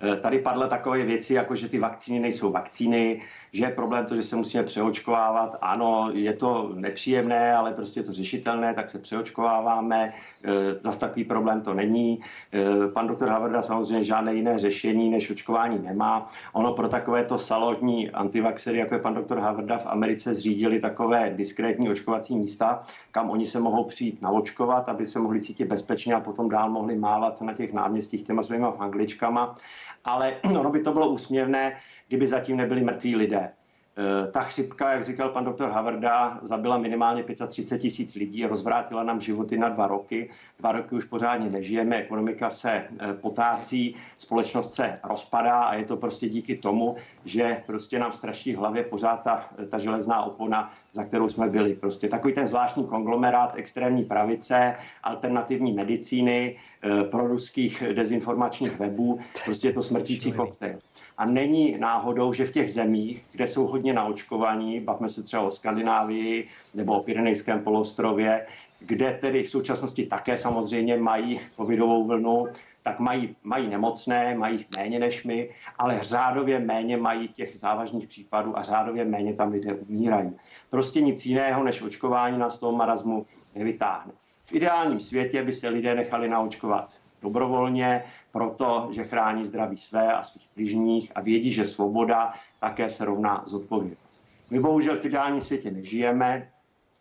Eh, 0.00 0.16
Tady 0.16 0.38
padly 0.38 0.68
takové 0.68 1.04
věci, 1.04 1.34
jako 1.34 1.56
že 1.56 1.68
ty 1.68 1.78
vakcíny 1.78 2.20
nejsou 2.20 2.52
vakcíny, 2.52 3.22
že 3.52 3.64
je 3.64 3.70
problém 3.70 4.06
to, 4.06 4.16
že 4.16 4.22
se 4.22 4.36
musíme 4.36 4.62
přeočkovávat. 4.62 5.56
Ano, 5.60 6.10
je 6.12 6.32
to 6.32 6.70
nepříjemné, 6.74 7.54
ale 7.54 7.72
prostě 7.72 8.00
je 8.00 8.04
to 8.04 8.12
řešitelné, 8.12 8.74
tak 8.74 8.90
se 8.90 8.98
přeočkováváme. 8.98 10.12
Eh, 10.44 10.74
Zas 10.80 10.98
takový 10.98 11.24
problém 11.24 11.60
to 11.60 11.74
není. 11.74 12.20
Eh, 12.52 12.88
Pan 12.88 13.06
doktor 13.06 13.28
Havrda 13.28 13.62
samozřejmě 13.62 14.04
žádné 14.04 14.34
jiné 14.34 14.58
řešení 14.58 15.10
než 15.10 15.30
očkování 15.30 15.78
nemá. 15.78 16.28
Ono 16.52 16.72
pro 16.72 16.88
takovéto 16.88 17.38
salotní 17.38 18.10
antivaxery, 18.10 18.78
jako 18.78 18.94
je 18.94 19.00
pan 19.00 19.14
doktor 19.14 19.38
Havrda 19.38 19.78
v 19.78 19.86
Americe, 19.86 20.34
zřídili 20.34 20.80
takové 20.80 21.30
diskrétní 21.36 21.90
očkovací 21.90 22.36
místa, 22.36 22.82
kam 23.10 23.30
oni 23.30 23.46
se 23.46 23.60
mohou 23.60 23.84
přijít 23.84 24.22
naočkovat, 24.22 24.88
aby 24.88 25.06
se 25.06 25.18
mohli 25.18 25.40
cítit 25.40 25.64
bezpečně 25.64 26.14
a 26.14 26.20
potom 26.20 26.48
dál 26.48 26.70
mohli 26.70 26.96
mávat 26.96 27.40
na 27.40 27.52
těch 27.52 27.72
náměstích 27.72 28.22
těma 28.22 28.42
svýma 28.42 28.68
angličkama. 28.78 29.56
Ale 30.04 30.34
ono 30.58 30.70
by 30.70 30.80
to 30.80 30.92
bylo 30.92 31.08
úsměvné, 31.08 31.76
kdyby 32.12 32.26
zatím 32.26 32.56
nebyli 32.56 32.84
mrtví 32.84 33.16
lidé. 33.16 33.50
Eh, 33.96 34.30
Ta 34.32 34.40
chřipka, 34.40 34.92
jak 34.92 35.06
říkal 35.06 35.28
pan 35.28 35.44
doktor 35.44 35.70
Havrda, 35.70 36.40
zabila 36.42 36.78
minimálně 36.78 37.24
35 37.48 37.78
tisíc 37.78 38.14
lidí, 38.14 38.46
rozvrátila 38.46 39.02
nám 39.02 39.20
životy 39.20 39.58
na 39.58 39.68
dva 39.68 39.86
roky. 39.86 40.30
Dva 40.60 40.72
roky 40.72 40.94
už 40.94 41.04
pořádně 41.04 41.50
nežijeme, 41.50 41.96
ekonomika 41.96 42.50
se 42.50 42.70
eh, 42.70 43.14
potácí, 43.20 43.96
společnost 44.18 44.74
se 44.74 44.98
rozpadá 45.04 45.60
a 45.60 45.74
je 45.74 45.84
to 45.84 45.96
prostě 45.96 46.28
díky 46.28 46.56
tomu, 46.56 46.96
že 47.24 47.62
prostě 47.66 47.98
nám 47.98 48.12
straší 48.12 48.54
v 48.54 48.58
hlavě 48.58 48.82
pořád 48.84 49.16
ta, 49.16 49.48
ta 49.70 49.78
železná 49.78 50.22
opona, 50.22 50.72
za 50.92 51.04
kterou 51.04 51.28
jsme 51.28 51.48
byli. 51.48 51.74
Prostě 51.74 52.08
takový 52.08 52.34
ten 52.34 52.46
zvláštní 52.46 52.86
konglomerát 52.86 53.52
extrémní 53.56 54.04
pravice, 54.04 54.76
alternativní 55.02 55.72
medicíny, 55.72 56.56
eh, 56.82 57.04
proruských 57.04 57.82
dezinformačních 57.92 58.78
webů, 58.78 59.20
prostě 59.44 59.68
je 59.68 59.72
to 59.72 59.82
smrtící 59.82 60.32
koktejl. 60.32 60.78
A 61.18 61.26
není 61.26 61.78
náhodou, 61.78 62.32
že 62.32 62.46
v 62.46 62.52
těch 62.52 62.72
zemích, 62.72 63.24
kde 63.32 63.48
jsou 63.48 63.66
hodně 63.66 63.92
naočkovaní, 63.92 64.80
bavme 64.80 65.08
se 65.08 65.22
třeba 65.22 65.42
o 65.42 65.50
Skandinávii 65.50 66.48
nebo 66.74 66.98
o 66.98 67.02
Pyrenejském 67.02 67.60
polostrově, 67.60 68.46
kde 68.80 69.18
tedy 69.20 69.42
v 69.42 69.50
současnosti 69.50 70.06
také 70.06 70.38
samozřejmě 70.38 70.96
mají 70.96 71.40
covidovou 71.56 72.06
vlnu, 72.06 72.46
tak 72.82 72.98
mají, 72.98 73.36
mají 73.42 73.68
nemocné, 73.68 74.34
mají 74.34 74.58
jich 74.58 74.66
méně 74.76 74.98
než 74.98 75.24
my, 75.24 75.50
ale 75.78 75.98
řádově 76.02 76.58
méně 76.58 76.96
mají 76.96 77.28
těch 77.28 77.58
závažných 77.58 78.08
případů 78.08 78.58
a 78.58 78.62
řádově 78.62 79.04
méně 79.04 79.34
tam 79.34 79.52
lidé 79.52 79.74
umírají. 79.74 80.32
Prostě 80.70 81.00
nic 81.00 81.26
jiného 81.26 81.64
než 81.64 81.82
očkování 81.82 82.38
nás 82.38 82.54
z 82.54 82.58
toho 82.58 82.72
marazmu 82.72 83.26
nevytáhne. 83.54 84.12
V 84.46 84.54
ideálním 84.54 85.00
světě 85.00 85.42
by 85.42 85.52
se 85.52 85.68
lidé 85.68 85.94
nechali 85.94 86.28
naočkovat 86.28 86.90
dobrovolně, 87.22 88.04
protože 88.32 89.04
chrání 89.04 89.44
zdraví 89.44 89.76
své 89.76 90.12
a 90.12 90.24
svých 90.24 90.48
bližních 90.56 91.12
a 91.14 91.20
vědí, 91.20 91.52
že 91.52 91.66
svoboda 91.66 92.32
také 92.60 92.90
se 92.90 93.04
rovná 93.04 93.44
zodpovědnost. 93.46 94.22
My 94.50 94.60
bohužel 94.60 94.96
v 94.96 95.06
ideálním 95.06 95.42
světě 95.42 95.70
nežijeme, 95.70 96.50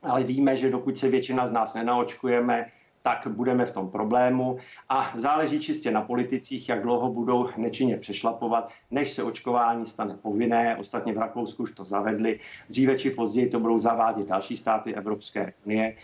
ale 0.04 0.24
víme, 0.24 0.58
že 0.58 0.70
dokud 0.70 0.98
se 0.98 1.10
většina 1.10 1.48
z 1.48 1.52
nás 1.52 1.74
nenaočkujeme, 1.74 2.66
tak 3.02 3.28
budeme 3.28 3.66
v 3.66 3.72
tom 3.72 3.92
problému 3.92 4.58
a 4.90 5.14
záleží 5.18 5.60
čistě 5.60 5.92
na 5.92 6.02
politicích, 6.02 6.70
jak 6.70 6.82
dlouho 6.82 7.14
budou 7.14 7.50
nečinně 7.58 7.98
přešlapovat, 7.98 8.70
než 8.92 9.12
se 9.12 9.24
očkování 9.24 9.86
stane 9.86 10.18
povinné. 10.22 10.76
Ostatně 10.76 11.14
v 11.14 11.18
Rakousku 11.18 11.64
už 11.64 11.72
to 11.72 11.84
zavedli. 11.84 12.40
Dříve 12.70 12.98
či 12.98 13.10
později 13.10 13.50
to 13.50 13.60
budou 13.60 13.80
zavádět 13.80 14.28
další 14.28 14.58
státy 14.58 14.96
Evropské 14.96 15.54
unie. 15.66 15.96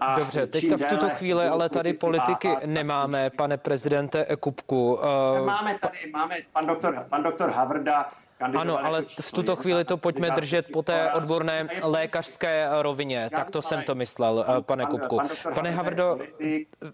A 0.00 0.18
Dobře, 0.18 0.46
teďka 0.46 0.76
v 0.76 0.84
tuto 0.84 1.08
chvíli 1.08 1.44
ale 1.44 1.68
tady 1.68 1.92
politiky 1.92 2.48
váhat, 2.48 2.64
nemáme, 2.66 3.30
pane 3.30 3.56
prezidente 3.56 4.26
Kupku. 4.40 4.98
Eh, 5.38 5.46
Máme 5.46 5.78
tady, 5.82 5.98
máme 6.12 6.36
pan 6.52 6.66
doktor, 6.66 7.04
pan 7.10 7.22
doktor 7.22 7.50
Havrda, 7.50 8.08
Ano, 8.40 8.84
ale 8.84 8.98
jako 8.98 9.22
v 9.22 9.32
tuto 9.32 9.56
chvíli 9.56 9.84
to 9.84 9.96
pojďme 9.96 10.30
držet 10.30 10.66
po 10.72 10.82
té 10.82 11.12
odborné 11.12 11.68
lékařské 11.82 12.68
rovině. 12.82 13.30
Tak 13.36 13.50
to 13.50 13.62
jsem 13.62 13.82
to 13.82 13.94
myslel, 13.94 14.44
eh, 14.58 14.62
pane 14.62 14.84
pan- 14.86 14.90
Kupku. 14.90 15.18
Pane 15.54 15.70
Havrdo, 15.70 16.18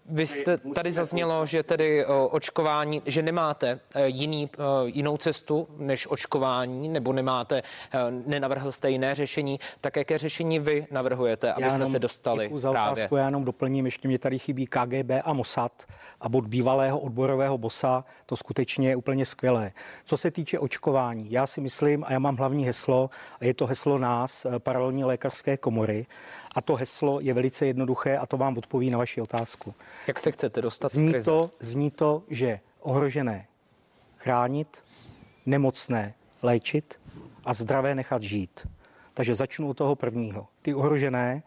vy 0.06 0.26
jste 0.26 0.58
tady 0.58 0.92
zaznělo, 0.92 1.46
že 1.46 1.62
tedy 1.62 2.06
o, 2.06 2.28
očkování, 2.28 3.02
že 3.06 3.22
nemáte 3.22 3.80
eh, 3.94 4.08
jiný, 4.08 4.50
eh, 4.54 4.58
jinou 4.84 5.16
cestu 5.16 5.68
než 5.78 6.06
očkování, 6.10 6.88
nebo 6.88 7.12
nemáte, 7.12 7.62
eh, 7.92 7.98
nenavrhl 8.26 8.72
jste 8.72 8.90
jiné 8.90 9.14
řešení. 9.14 9.58
Tak 9.80 9.96
jaké 9.96 10.18
řešení 10.18 10.58
vy 10.58 10.86
navrhujete, 10.90 11.52
aby 11.52 11.70
jsme 11.70 11.86
se 11.86 11.98
dostali 11.98 12.50
za 12.54 12.70
právě? 12.70 12.92
otázku, 12.92 13.16
já 13.16 13.24
jenom 13.26 13.44
doplním, 13.44 13.84
ještě 13.84 14.08
mě 14.08 14.18
tady 14.18 14.38
chybí 14.38 14.66
KGB 14.66 15.10
a 15.24 15.32
Mossad 15.32 15.84
a 16.20 16.28
bod 16.28 16.46
bývalého 16.46 16.98
odborového 16.98 17.58
bosa, 17.58 18.04
to 18.26 18.36
skutečně 18.36 18.88
je 18.88 18.96
úplně 18.96 19.26
skvělé. 19.26 19.72
Co 20.04 20.16
se 20.16 20.30
týče 20.30 20.58
očkování, 20.58 21.32
já 21.34 21.46
si 21.46 21.60
myslím, 21.60 22.04
a 22.04 22.12
já 22.12 22.18
mám 22.18 22.36
hlavní 22.36 22.66
heslo, 22.66 23.10
a 23.40 23.44
je 23.44 23.54
to 23.54 23.66
heslo 23.66 23.98
nás, 23.98 24.44
eh, 24.44 24.58
paralelní 24.58 25.04
lékařské 25.04 25.56
komory, 25.56 26.06
a 26.54 26.60
to 26.60 26.74
heslo 26.74 27.20
je 27.20 27.34
velice 27.34 27.66
jednoduché 27.66 28.18
a 28.18 28.26
to 28.26 28.36
vám 28.36 28.58
odpoví 28.58 28.90
na 28.90 28.98
vaši 28.98 29.20
otázku. 29.20 29.74
Jak 30.06 30.18
se 30.18 30.32
chcete 30.32 30.62
dostat 30.62 30.92
z 30.92 30.94
Zní 30.94 31.10
krize? 31.10 31.24
to, 31.24 31.50
zní 31.60 31.90
to, 31.90 32.22
že 32.30 32.60
ohrožené 32.80 33.46
chránit, 34.16 34.82
nemocné 35.46 36.14
léčit 36.42 37.00
a 37.44 37.54
zdravé 37.54 37.94
nechat 37.94 38.22
žít. 38.22 38.66
Takže 39.14 39.34
začnu 39.34 39.68
od 39.68 39.76
toho 39.76 39.94
prvního. 39.94 40.46
Ty 40.62 40.74
ohrožené, 40.74 41.42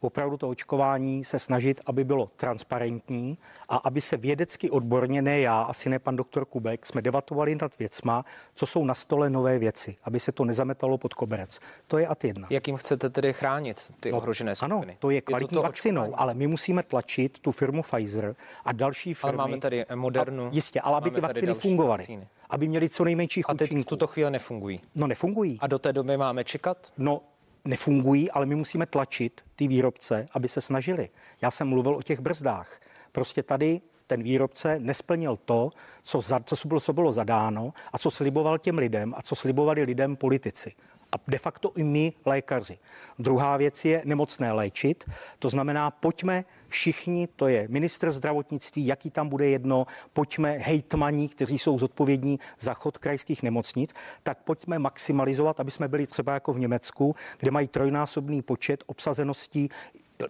opravdu 0.00 0.36
to 0.36 0.48
očkování 0.48 1.24
se 1.24 1.38
snažit, 1.38 1.80
aby 1.86 2.04
bylo 2.04 2.30
transparentní 2.36 3.38
a 3.68 3.76
aby 3.76 4.00
se 4.00 4.16
vědecky 4.16 4.70
odborně, 4.70 5.22
ne 5.22 5.40
já, 5.40 5.62
asi 5.62 5.88
ne 5.88 5.98
pan 5.98 6.16
doktor 6.16 6.44
Kubek, 6.44 6.86
jsme 6.86 7.02
debatovali 7.02 7.54
nad 7.54 7.78
věcma, 7.78 8.24
co 8.54 8.66
jsou 8.66 8.84
na 8.84 8.94
stole 8.94 9.30
nové 9.30 9.58
věci, 9.58 9.96
aby 10.04 10.20
se 10.20 10.32
to 10.32 10.44
nezametalo 10.44 10.98
pod 10.98 11.14
koberec. 11.14 11.58
To 11.86 11.98
je 11.98 12.06
ad 12.06 12.24
jedna. 12.24 12.46
Jakým 12.50 12.76
chcete 12.76 13.10
tedy 13.10 13.32
chránit 13.32 13.92
ty 14.00 14.12
ohrožené 14.12 14.54
skupiny? 14.56 14.76
Ano, 14.76 14.96
to 14.98 15.10
je 15.10 15.20
kvalitní 15.20 15.54
to 15.54 15.62
vakcinou, 15.62 16.02
očkování. 16.02 16.20
ale 16.20 16.34
my 16.34 16.46
musíme 16.46 16.82
tlačit 16.82 17.38
tu 17.38 17.52
firmu 17.52 17.82
Pfizer 17.82 18.36
a 18.64 18.72
další 18.72 19.10
Ale 19.10 19.14
firmy. 19.14 19.36
máme 19.36 19.58
tady 19.58 19.84
Modernu. 19.94 20.46
A, 20.46 20.50
jistě, 20.52 20.80
ale 20.80 20.96
aby 20.96 21.10
ty 21.10 21.20
vakcíny 21.20 21.46
další 21.46 21.60
fungovaly. 21.60 21.98
vakcíny. 21.98 22.26
Aby 22.50 22.68
měly 22.68 22.88
co 22.88 23.04
nejmenší 23.04 23.44
A 23.44 23.54
teď 23.54 23.68
účinků. 23.70 23.82
v 23.82 23.86
tuto 23.86 24.06
chvíli 24.06 24.30
nefungují. 24.30 24.80
No 24.94 25.06
nefungují. 25.06 25.58
A 25.60 25.66
do 25.66 25.78
té 25.78 25.92
doby 25.92 26.16
máme 26.16 26.44
čekat? 26.44 26.92
No 26.98 27.20
nefungují, 27.66 28.30
ale 28.30 28.46
my 28.46 28.54
musíme 28.54 28.86
tlačit 28.86 29.40
ty 29.56 29.68
výrobce, 29.68 30.28
aby 30.32 30.48
se 30.48 30.60
snažili. 30.60 31.08
Já 31.42 31.50
jsem 31.50 31.68
mluvil 31.68 31.96
o 31.96 32.02
těch 32.02 32.20
brzdách. 32.20 32.80
Prostě 33.12 33.42
tady 33.42 33.80
ten 34.06 34.22
výrobce 34.22 34.78
nesplnil 34.80 35.36
to, 35.36 35.70
co, 36.02 36.20
za, 36.20 36.40
co, 36.40 36.68
bylo, 36.68 36.80
co 36.80 36.92
bylo 36.92 37.12
zadáno 37.12 37.72
a 37.92 37.98
co 37.98 38.10
sliboval 38.10 38.58
těm 38.58 38.78
lidem 38.78 39.14
a 39.16 39.22
co 39.22 39.34
slibovali 39.34 39.82
lidem 39.82 40.16
politici. 40.16 40.72
A 41.12 41.16
de 41.28 41.38
facto 41.38 41.72
i 41.76 41.84
my, 41.84 42.12
lékaři. 42.24 42.78
Druhá 43.18 43.56
věc 43.56 43.84
je 43.84 44.02
nemocné 44.04 44.52
léčit. 44.52 45.04
To 45.38 45.48
znamená, 45.48 45.90
pojďme 45.90 46.44
všichni, 46.68 47.28
to 47.36 47.48
je 47.48 47.68
ministr 47.68 48.10
zdravotnictví, 48.10 48.86
jaký 48.86 49.10
tam 49.10 49.28
bude 49.28 49.48
jedno, 49.48 49.86
pojďme 50.12 50.50
hejtmaní, 50.50 51.28
kteří 51.28 51.58
jsou 51.58 51.78
zodpovědní 51.78 52.38
za 52.58 52.74
chod 52.74 52.98
krajských 52.98 53.42
nemocnic, 53.42 53.90
tak 54.22 54.38
pojďme 54.38 54.78
maximalizovat, 54.78 55.60
aby 55.60 55.70
jsme 55.70 55.88
byli 55.88 56.06
třeba 56.06 56.34
jako 56.34 56.52
v 56.52 56.58
Německu, 56.58 57.14
kde 57.38 57.50
mají 57.50 57.68
trojnásobný 57.68 58.42
počet 58.42 58.84
obsazeností 58.86 59.70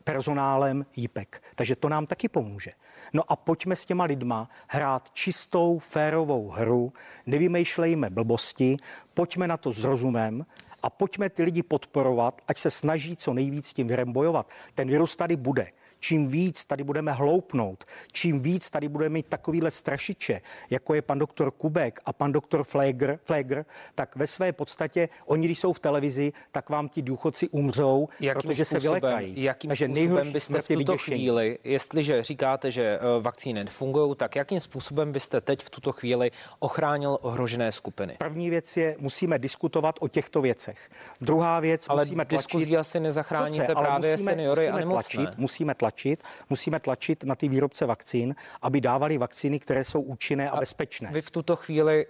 personálem 0.05 0.87
JIPek. 0.97 1.43
Takže 1.55 1.77
to 1.77 1.89
nám 1.89 2.07
taky 2.07 2.29
pomůže. 2.29 2.71
No 3.13 3.23
a 3.29 3.37
pojďme 3.37 3.77
s 3.77 3.85
těma 3.85 4.05
lidma 4.05 4.51
hrát 4.69 5.11
čistou, 5.13 5.79
férovou 5.79 6.49
hru, 6.49 6.93
nevymýšlejme 7.27 8.11
blbosti, 8.11 8.77
pojďme 9.15 9.49
na 9.49 9.57
to 9.57 9.73
s 9.73 9.85
rozumem 9.85 10.47
a 10.83 10.91
pojďme 10.91 11.31
ty 11.31 11.43
lidi 11.43 11.63
podporovat, 11.63 12.43
ať 12.49 12.59
se 12.59 12.71
snaží 12.71 13.17
co 13.17 13.35
nejvíc 13.35 13.67
s 13.67 13.73
tím 13.73 13.89
virem 13.89 14.13
bojovat. 14.13 14.51
Ten 14.75 14.89
virus 14.89 15.17
tady 15.17 15.37
bude 15.37 15.67
čím 16.01 16.31
víc 16.31 16.65
tady 16.65 16.85
budeme 16.85 17.13
hloupnout, 17.13 17.85
čím 18.13 18.41
víc 18.41 18.71
tady 18.71 18.89
budeme 18.89 19.13
mít 19.13 19.27
takovýhle 19.29 19.71
strašiče, 19.71 20.41
jako 20.71 20.95
je 20.95 21.03
pan 21.03 21.19
doktor 21.19 21.51
Kubek 21.51 22.01
a 22.05 22.13
pan 22.13 22.33
doktor 22.33 22.65
Flegr, 22.65 23.19
Flegr, 23.25 23.65
tak 23.95 24.17
ve 24.17 24.27
své 24.27 24.53
podstatě 24.53 25.09
oni, 25.27 25.47
když 25.47 25.59
jsou 25.59 25.73
v 25.73 25.79
televizi, 25.79 26.33
tak 26.53 26.69
vám 26.69 26.89
ti 26.89 27.03
důchodci 27.03 27.49
umřou, 27.49 28.09
jakým 28.21 28.51
protože 28.51 28.65
způsobem, 28.65 28.81
se 28.81 28.89
vylekají. 28.89 29.43
Jakým 29.43 29.69
Takže 29.69 29.89
způsobem 29.89 30.33
byste 30.33 30.63
v 30.63 30.69
tuto 30.69 30.79
vyděšení. 30.79 31.21
chvíli, 31.21 31.59
jestliže 31.65 32.23
říkáte, 32.23 32.71
že 32.71 32.83
eh, 32.83 33.21
vakcíny 33.21 33.65
nefungují, 33.65 34.17
tak 34.17 34.37
jakým 34.37 34.61
způsobem 34.61 35.13
byste 35.13 35.41
teď 35.41 35.63
v 35.63 35.71
tuto 35.71 35.93
chvíli 35.93 36.31
ochránil 36.59 37.19
ohrožené 37.21 37.73
skupiny? 37.73 38.17
První 38.19 38.51
věc 38.51 38.77
je, 38.77 38.97
musíme 38.99 39.39
diskutovat 39.39 39.95
o 40.01 40.09
těchto 40.09 40.41
věcech. 40.41 40.89
Druhá 41.21 41.61
věc, 41.61 41.87
ale 41.89 42.05
musíme 42.05 42.25
tlačit. 42.25 42.47
diskuzí 42.47 42.77
asi 42.77 43.01
nezachráníte 43.01 43.67
Dobře, 43.67 43.75
právě 43.75 44.13
musíme, 44.13 44.33
seniory 44.33 44.61
musíme 44.61 44.77
a 44.77 44.79
nemocné. 44.79 45.25
Tlačit, 45.25 45.39
musíme 45.39 45.75
tlačit 45.75 45.86
tlačit, 45.87 46.23
musíme 46.51 46.81
tlačit 46.81 47.25
na 47.25 47.35
ty 47.35 47.49
výrobce 47.49 47.87
vakcín, 47.87 48.35
aby 48.63 48.81
dávali 48.81 49.19
vakcíny, 49.19 49.59
které 49.59 49.85
jsou 49.85 50.01
účinné 50.01 50.51
a, 50.51 50.53
a 50.53 50.61
bezpečné. 50.61 51.11
Vy 51.13 51.23
v 51.23 51.31
tuto 51.31 51.57
chvíli 51.57 52.07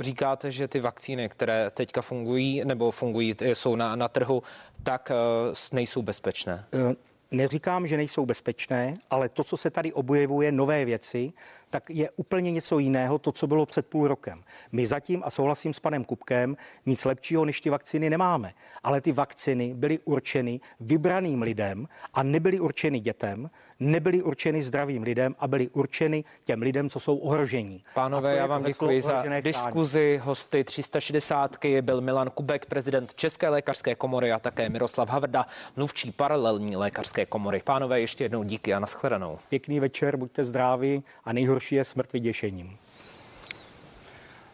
říkáte, 0.00 0.52
že 0.52 0.68
ty 0.68 0.80
vakcíny, 0.80 1.28
které 1.28 1.70
teďka 1.70 2.02
fungují 2.02 2.62
nebo 2.64 2.90
fungují, 2.90 3.34
jsou 3.42 3.76
na, 3.76 3.96
na 3.96 4.08
trhu, 4.08 4.42
tak 4.82 5.10
uh, 5.10 5.54
nejsou 5.72 6.02
bezpečné. 6.02 6.66
Uh, 6.70 6.92
Neříkám, 7.30 7.86
že 7.86 7.96
nejsou 7.96 8.26
bezpečné, 8.26 8.94
ale 9.10 9.28
to, 9.28 9.44
co 9.44 9.56
se 9.56 9.70
tady 9.70 9.92
objevuje, 9.92 10.52
nové 10.52 10.84
věci, 10.84 11.32
tak 11.70 11.90
je 11.90 12.10
úplně 12.16 12.50
něco 12.50 12.78
jiného, 12.78 13.18
to, 13.18 13.32
co 13.32 13.46
bylo 13.46 13.66
před 13.66 13.86
půl 13.86 14.08
rokem. 14.08 14.42
My 14.72 14.86
zatím, 14.86 15.22
a 15.24 15.30
souhlasím 15.30 15.74
s 15.74 15.80
panem 15.80 16.04
Kupkem, 16.04 16.56
nic 16.86 17.04
lepšího 17.04 17.44
než 17.44 17.60
ty 17.60 17.70
vakcíny 17.70 18.10
nemáme. 18.10 18.52
Ale 18.82 19.00
ty 19.00 19.12
vakcíny 19.12 19.74
byly 19.74 19.98
určeny 19.98 20.60
vybraným 20.80 21.42
lidem 21.42 21.88
a 22.14 22.22
nebyly 22.22 22.60
určeny 22.60 23.00
dětem, 23.00 23.50
nebyly 23.80 24.22
určeny 24.22 24.62
zdravým 24.62 25.02
lidem 25.02 25.34
a 25.38 25.48
byly 25.48 25.68
určeny 25.68 26.24
těm 26.44 26.62
lidem, 26.62 26.90
co 26.90 27.00
jsou 27.00 27.16
ohrožení. 27.16 27.84
Pánové, 27.94 28.36
já 28.36 28.46
vám 28.46 28.62
děkuji 28.62 29.02
za 29.02 29.24
diskuzi. 29.40 30.20
Hosty 30.22 30.64
360 30.64 31.56
byl 31.80 32.00
Milan 32.00 32.30
Kubek, 32.30 32.66
prezident 32.66 33.14
České 33.14 33.48
lékařské 33.48 33.94
komory 33.94 34.32
a 34.32 34.38
také 34.38 34.68
Miroslav 34.68 35.08
Havrda, 35.08 35.46
mluvčí 35.76 36.12
paralelní 36.12 36.76
lékařské 36.76 37.15
komory. 37.24 37.62
Pánové, 37.64 38.00
ještě 38.00 38.24
jednou 38.24 38.42
díky 38.42 38.74
a 38.74 38.78
nashledanou. 38.78 39.38
Pěkný 39.48 39.80
večer, 39.80 40.16
buďte 40.16 40.44
zdraví 40.44 41.04
a 41.24 41.32
nejhorší 41.32 41.74
je 41.74 41.84
smrt 41.84 42.12
vyděšením. 42.12 42.76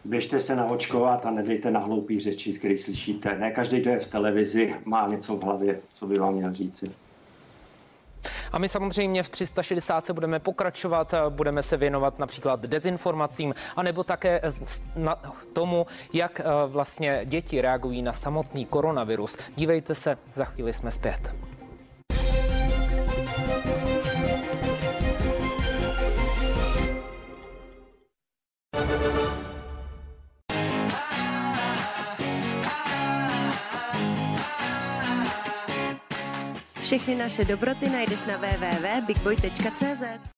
Běžte 0.05 0.39
se 0.39 0.55
naočkovat 0.55 1.25
a 1.25 1.31
nedejte 1.31 1.71
na 1.71 1.79
hloupý 1.79 2.19
řeči, 2.19 2.53
který 2.53 2.77
slyšíte. 2.77 3.37
Ne 3.37 3.51
každý, 3.51 3.79
kdo 3.79 3.91
je 3.91 3.99
v 3.99 4.07
televizi, 4.07 4.75
má 4.85 5.07
něco 5.07 5.35
v 5.35 5.43
hlavě, 5.43 5.79
co 5.93 6.07
by 6.07 6.19
vám 6.19 6.33
měl 6.33 6.53
říci. 6.53 6.91
A 8.51 8.57
my 8.57 8.69
samozřejmě 8.69 9.23
v 9.23 9.29
360 9.29 10.05
se 10.05 10.13
budeme 10.13 10.39
pokračovat, 10.39 11.13
budeme 11.29 11.63
se 11.63 11.77
věnovat 11.77 12.19
například 12.19 12.59
dezinformacím, 12.59 13.53
anebo 13.75 14.03
také 14.03 14.41
na 14.95 15.15
tomu, 15.53 15.85
jak 16.13 16.39
eh, 16.39 16.43
vlastně 16.67 17.21
děti 17.25 17.61
reagují 17.61 18.01
na 18.01 18.13
samotný 18.13 18.65
koronavirus. 18.65 19.37
Dívejte 19.55 19.95
se, 19.95 20.17
za 20.33 20.45
chvíli 20.45 20.73
jsme 20.73 20.91
zpět. 20.91 21.52
Všechny 36.93 37.15
naše 37.15 37.45
dobroty 37.45 37.89
najdeš 37.89 38.23
na 38.29 38.37
www.bigboy.cz. 38.37 40.29